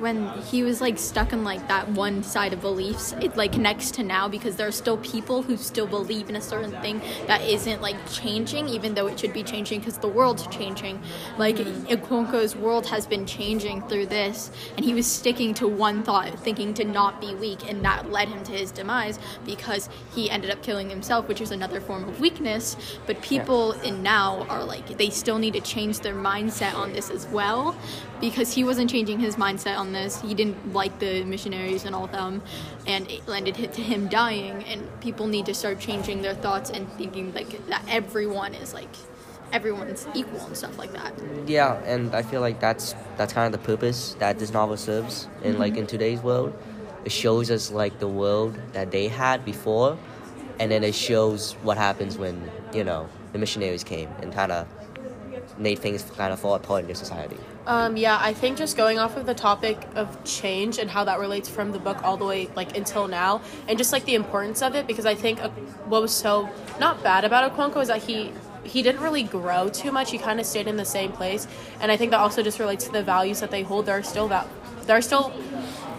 when 0.00 0.28
he 0.42 0.62
was 0.62 0.80
like 0.80 0.98
stuck 0.98 1.32
in 1.32 1.44
like 1.44 1.66
that 1.68 1.88
one 1.90 2.22
side 2.22 2.52
of 2.52 2.60
beliefs 2.60 3.12
it 3.20 3.36
like 3.36 3.52
connects 3.52 3.90
to 3.90 4.02
now 4.02 4.28
because 4.28 4.56
there 4.56 4.66
are 4.66 4.72
still 4.72 4.96
people 4.98 5.42
who 5.42 5.56
still 5.56 5.86
believe 5.86 6.28
in 6.28 6.36
a 6.36 6.40
certain 6.40 6.72
thing 6.80 7.00
that 7.26 7.40
isn't 7.42 7.80
like 7.80 7.96
changing 8.10 8.68
even 8.68 8.94
though 8.94 9.06
it 9.06 9.18
should 9.18 9.32
be 9.32 9.42
changing 9.42 9.78
because 9.78 9.98
the 9.98 10.08
world's 10.08 10.46
changing. 10.48 11.00
Like 11.38 11.56
Okonkwo's 11.56 12.56
world 12.56 12.86
has 12.86 13.06
been 13.06 13.26
changing 13.26 13.82
through 13.88 14.06
this 14.06 14.50
and 14.76 14.84
he 14.84 14.94
was 14.94 15.06
sticking 15.06 15.54
to 15.54 15.68
one 15.68 16.02
thought 16.02 16.38
thinking 16.40 16.74
to 16.74 16.84
not 16.84 17.20
be 17.20 17.34
weak 17.34 17.68
and 17.70 17.84
that 17.84 18.10
led 18.10 18.28
him 18.28 18.42
to 18.44 18.52
his 18.52 18.70
demise 18.70 19.18
because 19.44 19.88
he 20.14 20.30
ended 20.30 20.50
up 20.50 20.62
killing 20.62 20.90
himself 20.90 21.28
which 21.28 21.40
is 21.40 21.50
another 21.50 21.80
form 21.80 22.08
of 22.08 22.20
weakness. 22.20 22.76
But 23.06 23.22
people 23.22 23.72
in 23.82 24.02
now 24.02 24.46
are 24.48 24.64
like 24.64 24.98
they 24.98 25.10
still 25.10 25.38
need 25.38 25.54
to 25.54 25.60
change 25.60 26.00
their 26.00 26.14
mindset 26.14 26.74
on 26.74 26.92
this 26.92 27.10
as 27.10 27.26
well 27.26 27.76
because 28.24 28.54
he 28.54 28.64
wasn't 28.64 28.88
changing 28.88 29.20
his 29.20 29.36
mindset 29.36 29.76
on 29.76 29.92
this. 29.92 30.18
He 30.22 30.32
didn't 30.32 30.72
like 30.72 30.98
the 30.98 31.24
missionaries 31.24 31.84
and 31.84 31.94
all 31.94 32.04
of 32.04 32.12
them, 32.12 32.40
and 32.86 33.10
it 33.10 33.28
landed 33.28 33.54
hit 33.54 33.74
to 33.74 33.82
him 33.82 34.08
dying. 34.08 34.64
And 34.64 34.88
people 35.02 35.26
need 35.26 35.44
to 35.44 35.54
start 35.54 35.78
changing 35.78 36.22
their 36.22 36.34
thoughts 36.34 36.70
and 36.70 36.90
thinking 36.92 37.34
like 37.34 37.66
that 37.66 37.84
everyone 37.86 38.54
is 38.54 38.72
like 38.72 38.88
everyone's 39.52 40.06
equal 40.14 40.40
and 40.46 40.56
stuff 40.56 40.78
like 40.78 40.92
that. 40.94 41.12
Yeah, 41.46 41.74
and 41.84 42.14
I 42.14 42.22
feel 42.22 42.40
like 42.40 42.60
that's 42.60 42.94
that's 43.18 43.34
kind 43.34 43.54
of 43.54 43.60
the 43.60 43.66
purpose 43.66 44.14
that 44.20 44.38
this 44.38 44.54
novel 44.54 44.78
serves 44.78 45.28
in 45.42 45.58
like 45.58 45.74
mm-hmm. 45.74 45.80
in 45.80 45.86
today's 45.86 46.20
world. 46.22 46.56
It 47.04 47.12
shows 47.12 47.50
us 47.50 47.70
like 47.70 47.98
the 47.98 48.08
world 48.08 48.58
that 48.72 48.90
they 48.90 49.08
had 49.08 49.44
before, 49.44 49.98
and 50.58 50.72
then 50.72 50.82
it 50.82 50.94
shows 50.94 51.52
what 51.62 51.76
happens 51.76 52.16
when 52.16 52.50
you 52.72 52.84
know 52.84 53.06
the 53.34 53.38
missionaries 53.38 53.84
came 53.84 54.08
and 54.22 54.32
kind 54.32 54.50
of 54.50 54.66
made 55.58 55.78
things 55.78 56.02
kind 56.16 56.32
of 56.32 56.40
fall 56.40 56.54
apart 56.54 56.80
in 56.80 56.86
their 56.86 56.96
society. 56.96 57.36
Um, 57.66 57.96
yeah, 57.96 58.18
I 58.20 58.34
think 58.34 58.58
just 58.58 58.76
going 58.76 58.98
off 58.98 59.16
of 59.16 59.24
the 59.24 59.34
topic 59.34 59.78
of 59.94 60.22
change 60.24 60.78
and 60.78 60.90
how 60.90 61.04
that 61.04 61.18
relates 61.18 61.48
from 61.48 61.72
the 61.72 61.78
book 61.78 62.02
all 62.04 62.16
the 62.18 62.24
way 62.26 62.50
like 62.54 62.76
until 62.76 63.08
now, 63.08 63.40
and 63.68 63.78
just 63.78 63.90
like 63.90 64.04
the 64.04 64.14
importance 64.14 64.60
of 64.60 64.74
it, 64.74 64.86
because 64.86 65.06
I 65.06 65.14
think 65.14 65.42
uh, 65.42 65.48
what 65.86 66.02
was 66.02 66.12
so 66.12 66.50
not 66.78 67.02
bad 67.02 67.24
about 67.24 67.50
Okonkwo 67.54 67.80
is 67.80 67.88
that 67.88 68.02
he 68.02 68.32
he 68.64 68.82
didn't 68.82 69.00
really 69.00 69.22
grow 69.22 69.68
too 69.68 69.92
much. 69.92 70.10
He 70.10 70.18
kind 70.18 70.40
of 70.40 70.46
stayed 70.46 70.66
in 70.66 70.76
the 70.76 70.84
same 70.84 71.12
place, 71.12 71.46
and 71.80 71.90
I 71.90 71.96
think 71.96 72.10
that 72.10 72.20
also 72.20 72.42
just 72.42 72.58
relates 72.58 72.84
to 72.84 72.92
the 72.92 73.02
values 73.02 73.40
that 73.40 73.50
they 73.50 73.62
hold. 73.62 73.86
There 73.86 73.96
are 73.96 74.02
still 74.02 74.28
val- 74.28 74.48
there 74.84 74.98
are 74.98 75.02
still 75.02 75.32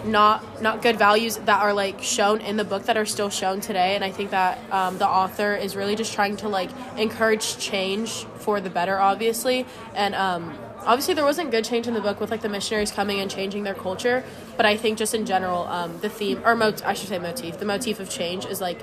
not 0.05 0.61
not 0.61 0.83
good 0.83 0.97
values 0.97 1.37
that 1.37 1.61
are 1.63 1.73
like 1.73 2.03
shown 2.03 2.41
in 2.41 2.57
the 2.57 2.63
book 2.63 2.83
that 2.83 2.95
are 2.95 3.07
still 3.07 3.31
shown 3.31 3.59
today 3.59 3.95
and 3.95 4.03
i 4.03 4.11
think 4.11 4.29
that 4.29 4.59
um, 4.71 4.99
the 4.99 5.07
author 5.07 5.55
is 5.55 5.75
really 5.75 5.95
just 5.95 6.13
trying 6.13 6.37
to 6.37 6.47
like 6.47 6.69
encourage 6.95 7.57
change 7.57 8.25
for 8.37 8.61
the 8.61 8.69
better 8.69 8.99
obviously 8.99 9.65
and 9.95 10.13
um, 10.13 10.55
obviously 10.85 11.13
there 11.13 11.25
wasn't 11.25 11.49
good 11.51 11.65
change 11.65 11.87
in 11.87 11.93
the 11.93 12.01
book 12.01 12.19
with 12.19 12.31
like 12.31 12.41
the 12.41 12.49
missionaries 12.49 12.91
coming 12.91 13.19
and 13.19 13.29
changing 13.31 13.63
their 13.63 13.73
culture 13.73 14.23
but 14.57 14.65
i 14.65 14.75
think 14.77 14.97
just 14.97 15.13
in 15.13 15.25
general 15.25 15.63
um, 15.67 15.97
the 16.01 16.09
theme 16.09 16.41
or 16.45 16.55
mot- 16.55 16.85
i 16.85 16.93
should 16.93 17.09
say 17.09 17.19
motif 17.19 17.57
the 17.59 17.65
motif 17.65 17.99
of 17.99 18.09
change 18.09 18.45
is 18.45 18.61
like 18.61 18.81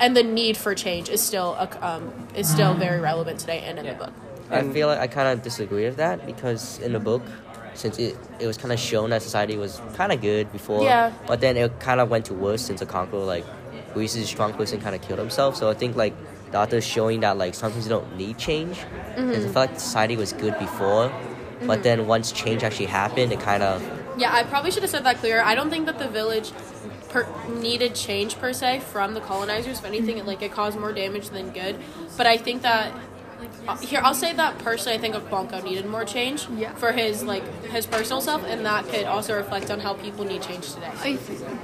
and 0.00 0.16
the 0.16 0.22
need 0.22 0.56
for 0.56 0.74
change 0.74 1.08
is 1.08 1.20
still 1.22 1.54
a, 1.54 1.86
um, 1.86 2.12
is 2.34 2.48
still 2.48 2.74
very 2.74 3.00
relevant 3.00 3.38
today 3.38 3.60
and 3.60 3.78
in 3.78 3.86
the 3.86 3.92
book 3.94 4.12
I 4.52 4.62
feel 4.64 4.88
like 4.88 4.98
I 4.98 5.06
kind 5.06 5.28
of 5.28 5.44
disagree 5.44 5.84
with 5.84 5.98
that 5.98 6.26
because 6.26 6.80
in 6.80 6.92
the 6.92 6.98
book, 6.98 7.22
since 7.74 8.00
it, 8.00 8.16
it 8.40 8.48
was 8.48 8.56
kind 8.56 8.72
of 8.72 8.80
shown 8.80 9.10
that 9.10 9.22
society 9.22 9.56
was 9.56 9.80
kind 9.94 10.10
of 10.10 10.20
good 10.20 10.50
before, 10.50 10.82
Yeah. 10.82 11.12
but 11.28 11.40
then 11.40 11.56
it 11.56 11.78
kind 11.78 12.00
of 12.00 12.10
went 12.10 12.24
to 12.24 12.34
worse 12.34 12.60
since 12.62 12.82
Okonkwo, 12.82 13.24
like, 13.24 13.44
who 13.94 14.00
is 14.00 14.16
a 14.16 14.26
strong 14.26 14.52
person, 14.54 14.80
kind 14.80 14.96
of 14.96 15.02
killed 15.02 15.20
himself. 15.20 15.54
So 15.54 15.70
I 15.70 15.74
think, 15.74 15.94
like, 15.94 16.14
the 16.50 16.58
author 16.58 16.76
is 16.76 16.84
showing 16.86 17.20
that, 17.20 17.36
like, 17.38 17.54
sometimes 17.54 17.84
you 17.84 17.90
don't 17.90 18.16
need 18.16 18.38
change. 18.38 18.78
And 19.16 19.30
I 19.30 19.38
feel 19.40 19.52
like 19.52 19.78
society 19.78 20.16
was 20.16 20.32
good 20.32 20.58
before, 20.58 21.12
but 21.66 21.82
then 21.82 22.06
once 22.06 22.32
change 22.32 22.62
actually 22.62 22.86
happened, 22.86 23.32
it 23.32 23.40
kind 23.40 23.62
of, 23.62 23.82
Yeah, 24.18 24.34
I 24.34 24.42
probably 24.42 24.70
should 24.70 24.82
have 24.82 24.90
said 24.90 25.04
that 25.04 25.18
clearer. 25.18 25.42
I 25.42 25.54
don't 25.54 25.70
think 25.70 25.86
that 25.86 25.98
the 25.98 26.08
village 26.08 26.52
per- 27.10 27.26
needed 27.48 27.94
change 27.94 28.38
per 28.38 28.52
se 28.52 28.80
from 28.80 29.14
the 29.14 29.20
colonizers. 29.20 29.78
If 29.78 29.84
anything, 29.84 30.18
it, 30.18 30.26
like 30.26 30.42
it 30.42 30.52
caused 30.52 30.78
more 30.78 30.92
damage 30.92 31.30
than 31.30 31.50
good. 31.50 31.76
But 32.16 32.26
I 32.26 32.36
think 32.36 32.62
that 32.62 32.92
uh, 33.68 33.76
here 33.78 34.00
I'll 34.02 34.14
say 34.14 34.32
that 34.34 34.58
personally, 34.58 34.98
I 34.98 35.00
think 35.00 35.14
Okonkwo 35.14 35.62
needed 35.64 35.86
more 35.86 36.04
change 36.04 36.46
Yeah. 36.56 36.74
for 36.74 36.92
his 36.92 37.22
like 37.22 37.44
his 37.64 37.86
personal 37.86 38.20
self, 38.20 38.44
and 38.44 38.66
that 38.66 38.86
could 38.88 39.04
also 39.06 39.34
reflect 39.36 39.70
on 39.70 39.80
how 39.80 39.94
people 39.94 40.24
need 40.24 40.42
change 40.42 40.72
today. 40.74 40.90
I, 40.98 41.18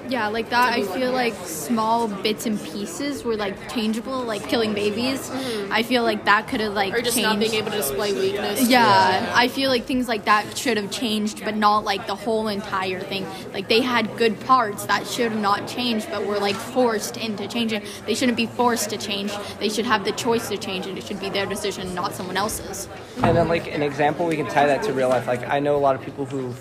yeah, 0.09 0.29
like 0.29 0.51
that. 0.51 0.73
I 0.73 0.83
feel 0.83 1.13
like 1.13 1.35
small 1.45 2.09
bits 2.09 2.47
and 2.47 2.63
pieces 2.63 3.25
were 3.25 3.37
like 3.37 3.73
changeable, 3.73 4.23
like 4.23 4.49
killing 4.49 4.75
babies. 4.75 5.29
Mm-hmm. 5.29 5.73
I 5.73 5.83
feel 5.83 6.03
like 6.03 6.25
that 6.25 6.49
could 6.49 6.61
have 6.61 6.73
like 6.75 6.93
or 6.95 7.03
just 7.03 7.17
changed. 7.17 7.29
not 7.29 7.39
being 7.39 7.55
able 7.55 7.71
to 7.71 7.77
display 7.77 8.13
weakness. 8.13 8.69
Yeah, 8.69 9.33
I 9.35 9.49
feel 9.49 9.71
like 9.71 9.85
things 9.85 10.09
like 10.09 10.25
that 10.25 10.57
should 10.57 10.77
have 10.77 10.91
changed, 10.91 11.45
but 11.45 11.57
not 11.57 11.85
like 11.85 12.07
the 12.07 12.15
whole 12.15 12.49
entire 12.49 13.01
thing. 13.01 13.27
Like 13.53 13.69
they 13.69 13.81
had 13.81 14.17
good 14.17 14.39
parts 14.41 14.87
that 14.87 15.07
should 15.07 15.33
have 15.33 15.41
not 15.41 15.67
changed, 15.67 16.09
but 16.11 16.27
were 16.27 16.39
like 16.39 16.57
forced 16.57 17.17
into 17.17 17.49
changing. 17.49 17.83
They 18.07 18.15
shouldn't 18.15 18.37
be 18.37 18.47
forced 18.47 18.91
to 18.91 18.99
change. 18.99 19.33
They 19.59 19.69
should 19.69 19.87
have 19.87 20.05
the 20.05 20.13
choice 20.13 20.49
to 20.49 20.57
change, 20.57 20.87
and 20.87 20.97
it 20.99 21.05
should 21.05 21.21
be 21.21 21.31
their 21.31 21.47
decision, 21.47 21.95
not 21.95 22.15
someone 22.15 22.37
else's. 22.37 22.89
And 23.23 23.37
then, 23.37 23.49
like 23.49 23.67
an 23.73 23.83
example, 23.83 24.27
we 24.27 24.37
can 24.37 24.47
tie 24.47 24.67
that 24.67 24.83
to 24.85 24.93
real 24.93 25.09
life. 25.09 25.27
Like 25.27 25.49
I 25.49 25.61
know 25.61 25.77
a 25.77 25.79
lot 25.79 25.95
of 25.95 26.03
people 26.03 26.27
who've 26.27 26.59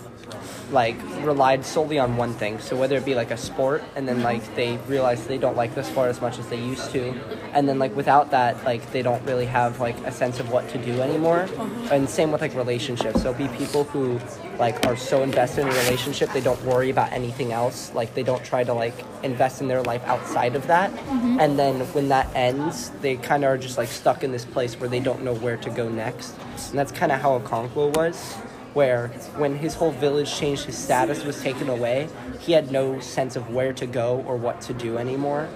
like 0.72 0.98
relied 1.24 1.66
solely 1.66 2.00
on 2.00 2.18
one 2.18 2.34
thing. 2.34 2.60
So 2.60 2.76
whether 2.76 2.98
it 2.98 3.06
be 3.06 3.16
like 3.16 3.32
a 3.32 3.38
sport, 3.38 3.84
and 3.96 4.08
then 4.08 4.22
like 4.22 4.56
they 4.56 4.78
realize 4.88 5.26
they 5.28 5.38
don't 5.38 5.58
like 5.58 5.76
the 5.76 5.84
sport 5.84 6.10
as 6.10 6.22
much 6.22 6.40
as 6.40 6.48
they 6.48 6.60
used 6.60 6.92
to, 6.92 7.14
and 7.54 7.68
then 7.68 7.80
like 7.80 7.96
without 7.96 8.32
that, 8.32 8.64
like 8.66 8.92
they 8.92 9.02
don't 9.02 9.24
really 9.26 9.46
have 9.46 9.80
like 9.80 9.98
a 10.06 10.12
sense 10.12 10.40
of 10.40 10.52
what 10.52 10.68
to 10.70 10.78
do 10.78 11.02
anymore. 11.02 11.42
Uh-huh. 11.42 11.94
And 11.94 12.10
same 12.10 12.32
with 12.32 12.42
like 12.42 12.56
relationships. 12.56 13.22
So 13.22 13.34
be 13.34 13.48
people 13.50 13.86
who 13.86 14.20
like 14.58 14.86
are 14.86 14.96
so 14.96 15.24
invested 15.24 15.62
in 15.62 15.68
a 15.68 15.72
relationship 15.72 16.32
they 16.32 16.42
don't 16.42 16.62
worry 16.64 16.90
about 16.90 17.12
anything 17.12 17.52
else. 17.52 17.94
Like 17.94 18.14
they 18.14 18.24
don't 18.24 18.44
try 18.44 18.64
to 18.64 18.74
like 18.74 18.94
invest 19.24 19.62
in 19.62 19.68
their 19.68 19.84
life 19.84 20.04
outside 20.06 20.56
of 20.56 20.68
that. 20.68 20.92
Mm-hmm. 20.92 21.40
And 21.40 21.60
then 21.60 21.82
when 21.94 22.10
that 22.10 22.34
ends, 22.36 22.92
they 23.02 23.18
kind 23.18 23.44
of 23.44 23.52
are 23.52 23.58
just 23.58 23.78
like 23.78 23.90
stuck 23.90 24.24
in 24.24 24.32
this 24.32 24.46
place 24.46 24.80
where 24.80 24.90
they 24.90 25.00
don't 25.00 25.24
know 25.24 25.34
where 25.34 25.58
to 25.58 25.70
go 25.70 25.90
next. 25.90 26.36
And 26.70 26.80
that's 26.80 26.92
kind 26.92 27.12
of 27.12 27.22
how 27.22 27.36
a 27.36 27.40
Okonkwo 27.40 27.96
was 27.96 28.36
where 28.76 29.08
when 29.38 29.56
his 29.56 29.74
whole 29.74 29.92
village 29.92 30.36
changed, 30.36 30.66
his 30.66 30.78
status 30.78 31.24
was 31.24 31.42
taken 31.42 31.70
away, 31.70 32.10
he 32.40 32.52
had 32.52 32.72
no 32.72 33.00
sense 33.00 33.36
of 33.36 33.50
where 33.50 33.74
to 33.74 33.88
go 33.88 34.24
or 34.28 34.36
what 34.36 34.62
to 34.62 34.74
do 34.74 34.98
anymore. 34.98 35.48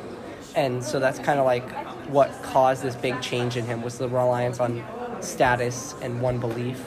And 0.56 0.84
so 0.84 1.00
that's 1.00 1.20
kind 1.20 1.38
of 1.38 1.46
like 1.46 1.70
what 2.08 2.32
caused 2.42 2.82
this 2.82 2.96
big 2.96 3.22
change 3.22 3.58
in 3.58 3.66
him 3.66 3.82
was 3.82 3.98
the 3.98 4.08
reliance 4.08 4.60
on 4.60 4.84
status 5.20 5.94
and 6.02 6.22
one 6.22 6.40
belief. 6.40 6.82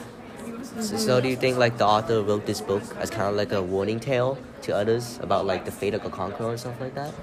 so, 0.81 0.97
so 0.97 1.21
do 1.21 1.29
you 1.29 1.35
think, 1.35 1.57
like, 1.57 1.77
the 1.77 1.85
author 1.85 2.21
wrote 2.21 2.45
this 2.45 2.61
book 2.61 2.83
as 2.97 3.09
kind 3.09 3.29
of 3.29 3.35
like 3.35 3.51
a 3.51 3.61
warning 3.61 3.99
tale 3.99 4.37
to 4.63 4.75
others 4.75 5.19
about, 5.21 5.45
like, 5.45 5.65
the 5.65 5.71
fate 5.71 5.93
of 5.93 6.01
Okonkwo 6.01 6.49
and 6.49 6.59
stuff 6.59 6.81
like 6.81 6.95
that? 6.95 7.13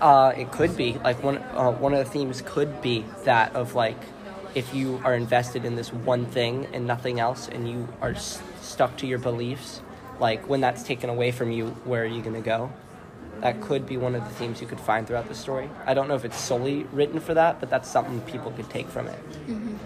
Uh, 0.00 0.32
it 0.36 0.50
could 0.52 0.76
be 0.76 0.98
like 1.04 1.22
one. 1.22 1.38
Uh, 1.38 1.70
one 1.72 1.94
of 1.94 2.04
the 2.04 2.10
themes 2.10 2.42
could 2.44 2.82
be 2.82 3.04
that 3.24 3.54
of 3.54 3.74
like, 3.74 3.96
if 4.56 4.74
you 4.74 5.00
are 5.04 5.14
invested 5.14 5.66
in 5.66 5.76
this 5.76 5.92
one 5.92 6.24
thing 6.24 6.66
and 6.72 6.86
nothing 6.86 7.20
else, 7.20 7.46
and 7.46 7.68
you 7.68 7.86
are 8.00 8.12
s- 8.12 8.40
stuck 8.62 8.96
to 8.96 9.06
your 9.06 9.18
beliefs, 9.18 9.82
like 10.18 10.48
when 10.48 10.62
that's 10.62 10.82
taken 10.82 11.10
away 11.10 11.30
from 11.30 11.50
you, 11.52 11.68
where 11.84 12.02
are 12.02 12.06
you 12.06 12.22
gonna 12.22 12.40
go? 12.40 12.72
That 13.42 13.60
could 13.60 13.86
be 13.86 13.98
one 13.98 14.14
of 14.14 14.24
the 14.24 14.30
themes 14.30 14.62
you 14.62 14.66
could 14.66 14.80
find 14.80 15.06
throughout 15.06 15.28
the 15.28 15.34
story. 15.34 15.68
I 15.84 15.92
don't 15.92 16.08
know 16.08 16.14
if 16.14 16.24
it's 16.24 16.38
solely 16.40 16.84
written 16.84 17.20
for 17.20 17.34
that, 17.34 17.60
but 17.60 17.68
that's 17.68 17.86
something 17.88 18.22
people 18.22 18.50
could 18.52 18.70
take 18.70 18.88
from 18.88 19.08
it. 19.08 19.18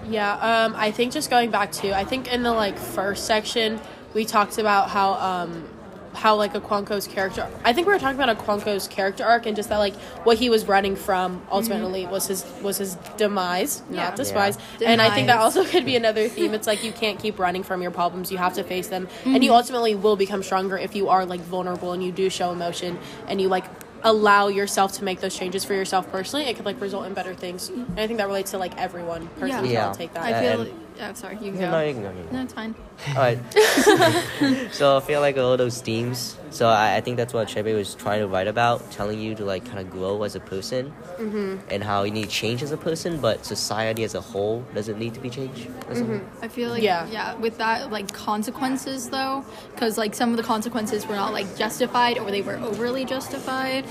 Yeah, 0.09 0.35
um, 0.35 0.75
I 0.77 0.93
think 0.93 1.13
just 1.13 1.31
going 1.31 1.51
back 1.51 1.73
to, 1.73 1.93
I 1.97 2.05
think 2.05 2.33
in 2.33 2.45
the 2.45 2.53
like 2.53 2.79
first 2.79 3.27
section 3.27 3.81
we 4.15 4.25
talked 4.25 4.59
about 4.59 4.89
how 4.91 5.15
um, 5.15 5.69
how 6.15 6.35
like 6.37 6.55
Okonkwo's 6.55 7.07
character. 7.07 7.49
I 7.65 7.73
think 7.73 7.87
we 7.87 7.93
were 7.93 7.99
talking 7.99 8.21
about 8.21 8.37
Okonkwo's 8.37 8.89
character 8.89 9.25
arc 9.25 9.47
and 9.47 9.57
just 9.57 9.69
that 9.69 9.79
like 9.79 9.95
what 10.25 10.39
he 10.39 10.51
was 10.51 10.67
running 10.67 10.97
from 10.97 11.43
ultimately 11.51 12.03
mm-hmm. 12.03 12.13
was 12.13 12.27
his 12.27 12.45
was 12.63 12.79
his 12.79 12.97
demise, 13.17 13.83
Yeah. 13.91 14.05
not 14.05 14.17
despise. 14.17 14.59
And 14.85 15.01
I 15.01 15.15
think 15.15 15.29
that 15.29 15.39
also 15.39 15.65
could 15.65 15.85
be 15.85 15.97
another 15.97 16.29
theme. 16.29 16.55
It's 16.55 16.67
like 16.67 16.85
you 16.85 16.93
can't 16.93 17.19
keep 17.19 17.39
running 17.39 17.63
from 17.63 17.83
your 17.83 17.91
problems. 17.91 18.31
You 18.33 18.39
have 18.39 18.55
to 18.55 18.65
face 18.65 18.89
them, 18.89 19.09
and 19.25 19.43
you 19.45 19.51
mm-hmm. 19.51 19.57
ultimately 19.57 19.95
will 19.95 20.17
become 20.17 20.43
stronger 20.43 20.77
if 20.77 20.95
you 20.95 21.09
are 21.09 21.25
like 21.25 21.41
vulnerable 21.41 21.93
and 21.93 22.03
you 22.03 22.13
do 22.13 22.29
show 22.29 22.53
emotion 22.53 22.99
and 23.29 23.41
you 23.41 23.49
like 23.49 23.65
allow 24.03 24.49
yourself 24.49 24.93
to 24.93 25.05
make 25.05 25.21
those 25.21 25.37
changes 25.37 25.65
for 25.65 25.75
yourself 25.75 26.11
personally 26.11 26.47
it 26.47 26.57
could 26.57 26.65
like 26.65 26.81
result 26.81 27.07
in 27.07 27.13
better 27.13 27.35
things 27.35 27.69
and 27.69 28.01
i 28.01 28.07
think 28.07 28.19
that 28.19 28.27
relates 28.27 28.51
to 28.51 28.57
like 28.59 28.75
everyone 28.79 29.29
personally 29.39 29.75
Yeah. 29.75 29.89
i'll 29.89 29.95
take 29.95 30.15
that 30.15 30.23
I 30.23 30.41
feel 30.41 30.53
And- 30.53 30.71
like, 30.71 30.90
Oh, 31.01 31.13
sorry. 31.15 31.37
You 31.37 31.53
can 31.53 31.61
Yeah, 31.61 31.71
go. 31.71 31.79
no, 31.79 31.85
you 31.87 31.93
can 31.95 32.03
go. 32.03 32.09
you 32.11 32.17
can 32.17 32.27
go. 32.27 32.37
No, 32.37 32.43
it's 32.43 32.53
fine. 32.53 32.75
All 33.09 33.15
right. 33.15 33.39
so 34.73 34.97
I 34.97 35.01
feel 35.01 35.21
like 35.21 35.39
all 35.39 35.57
those 35.57 35.81
themes. 35.81 36.37
So 36.51 36.69
I, 36.69 36.97
I 36.97 37.01
think 37.01 37.17
that's 37.17 37.33
what 37.33 37.49
Chebe 37.49 37.75
was 37.75 37.95
trying 37.95 38.21
to 38.21 38.27
write 38.27 38.47
about, 38.49 38.91
telling 38.91 39.19
you 39.21 39.35
to 39.37 39.45
like 39.45 39.65
kind 39.65 39.79
of 39.79 39.91
grow 39.91 40.23
as 40.25 40.35
a 40.37 40.41
person, 40.41 40.93
mm-hmm. 41.17 41.57
and 41.71 41.83
how 41.83 42.03
you 42.03 42.11
need 42.11 42.25
to 42.25 42.31
change 42.31 42.63
as 42.63 42.73
a 42.73 42.77
person, 42.77 43.21
but 43.21 43.47
society 43.47 44.05
as 44.05 44.15
a 44.15 44.21
whole 44.21 44.63
doesn't 44.75 44.99
need 44.99 45.15
to 45.15 45.21
be 45.21 45.31
changed. 45.31 45.69
As 45.89 46.01
a 46.01 46.05
whole. 46.05 46.21
I 46.43 46.49
feel 46.49 46.71
like 46.71 46.83
Yeah. 46.83 47.07
yeah, 47.07 47.35
with 47.37 47.57
that 47.59 47.91
like 47.91 48.13
consequences 48.13 49.09
though, 49.11 49.45
because 49.73 49.97
like 49.97 50.15
some 50.15 50.31
of 50.33 50.37
the 50.37 50.43
consequences 50.43 51.07
were 51.07 51.15
not 51.17 51.33
like 51.33 51.57
justified 51.57 52.19
or 52.19 52.31
they 52.31 52.43
were 52.43 52.57
overly 52.57 53.05
justified, 53.05 53.85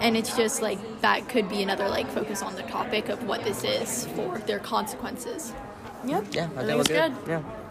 and 0.00 0.16
it's 0.16 0.36
just 0.36 0.62
like 0.62 0.78
that 1.02 1.28
could 1.28 1.48
be 1.48 1.62
another 1.62 1.88
like 1.88 2.08
focus 2.10 2.42
on 2.42 2.54
the 2.56 2.62
topic 2.62 3.08
of 3.10 3.22
what 3.28 3.44
this 3.44 3.62
is 3.62 4.06
for 4.16 4.38
their 4.38 4.58
consequences. 4.58 5.52
Yep. 6.06 6.24
Yeah, 6.32 6.44
I 6.44 6.46
think 6.46 6.66
think 6.66 6.78
we're 6.78 6.84
good. 6.84 7.14
good. 7.24 7.28
Yeah. 7.28 7.42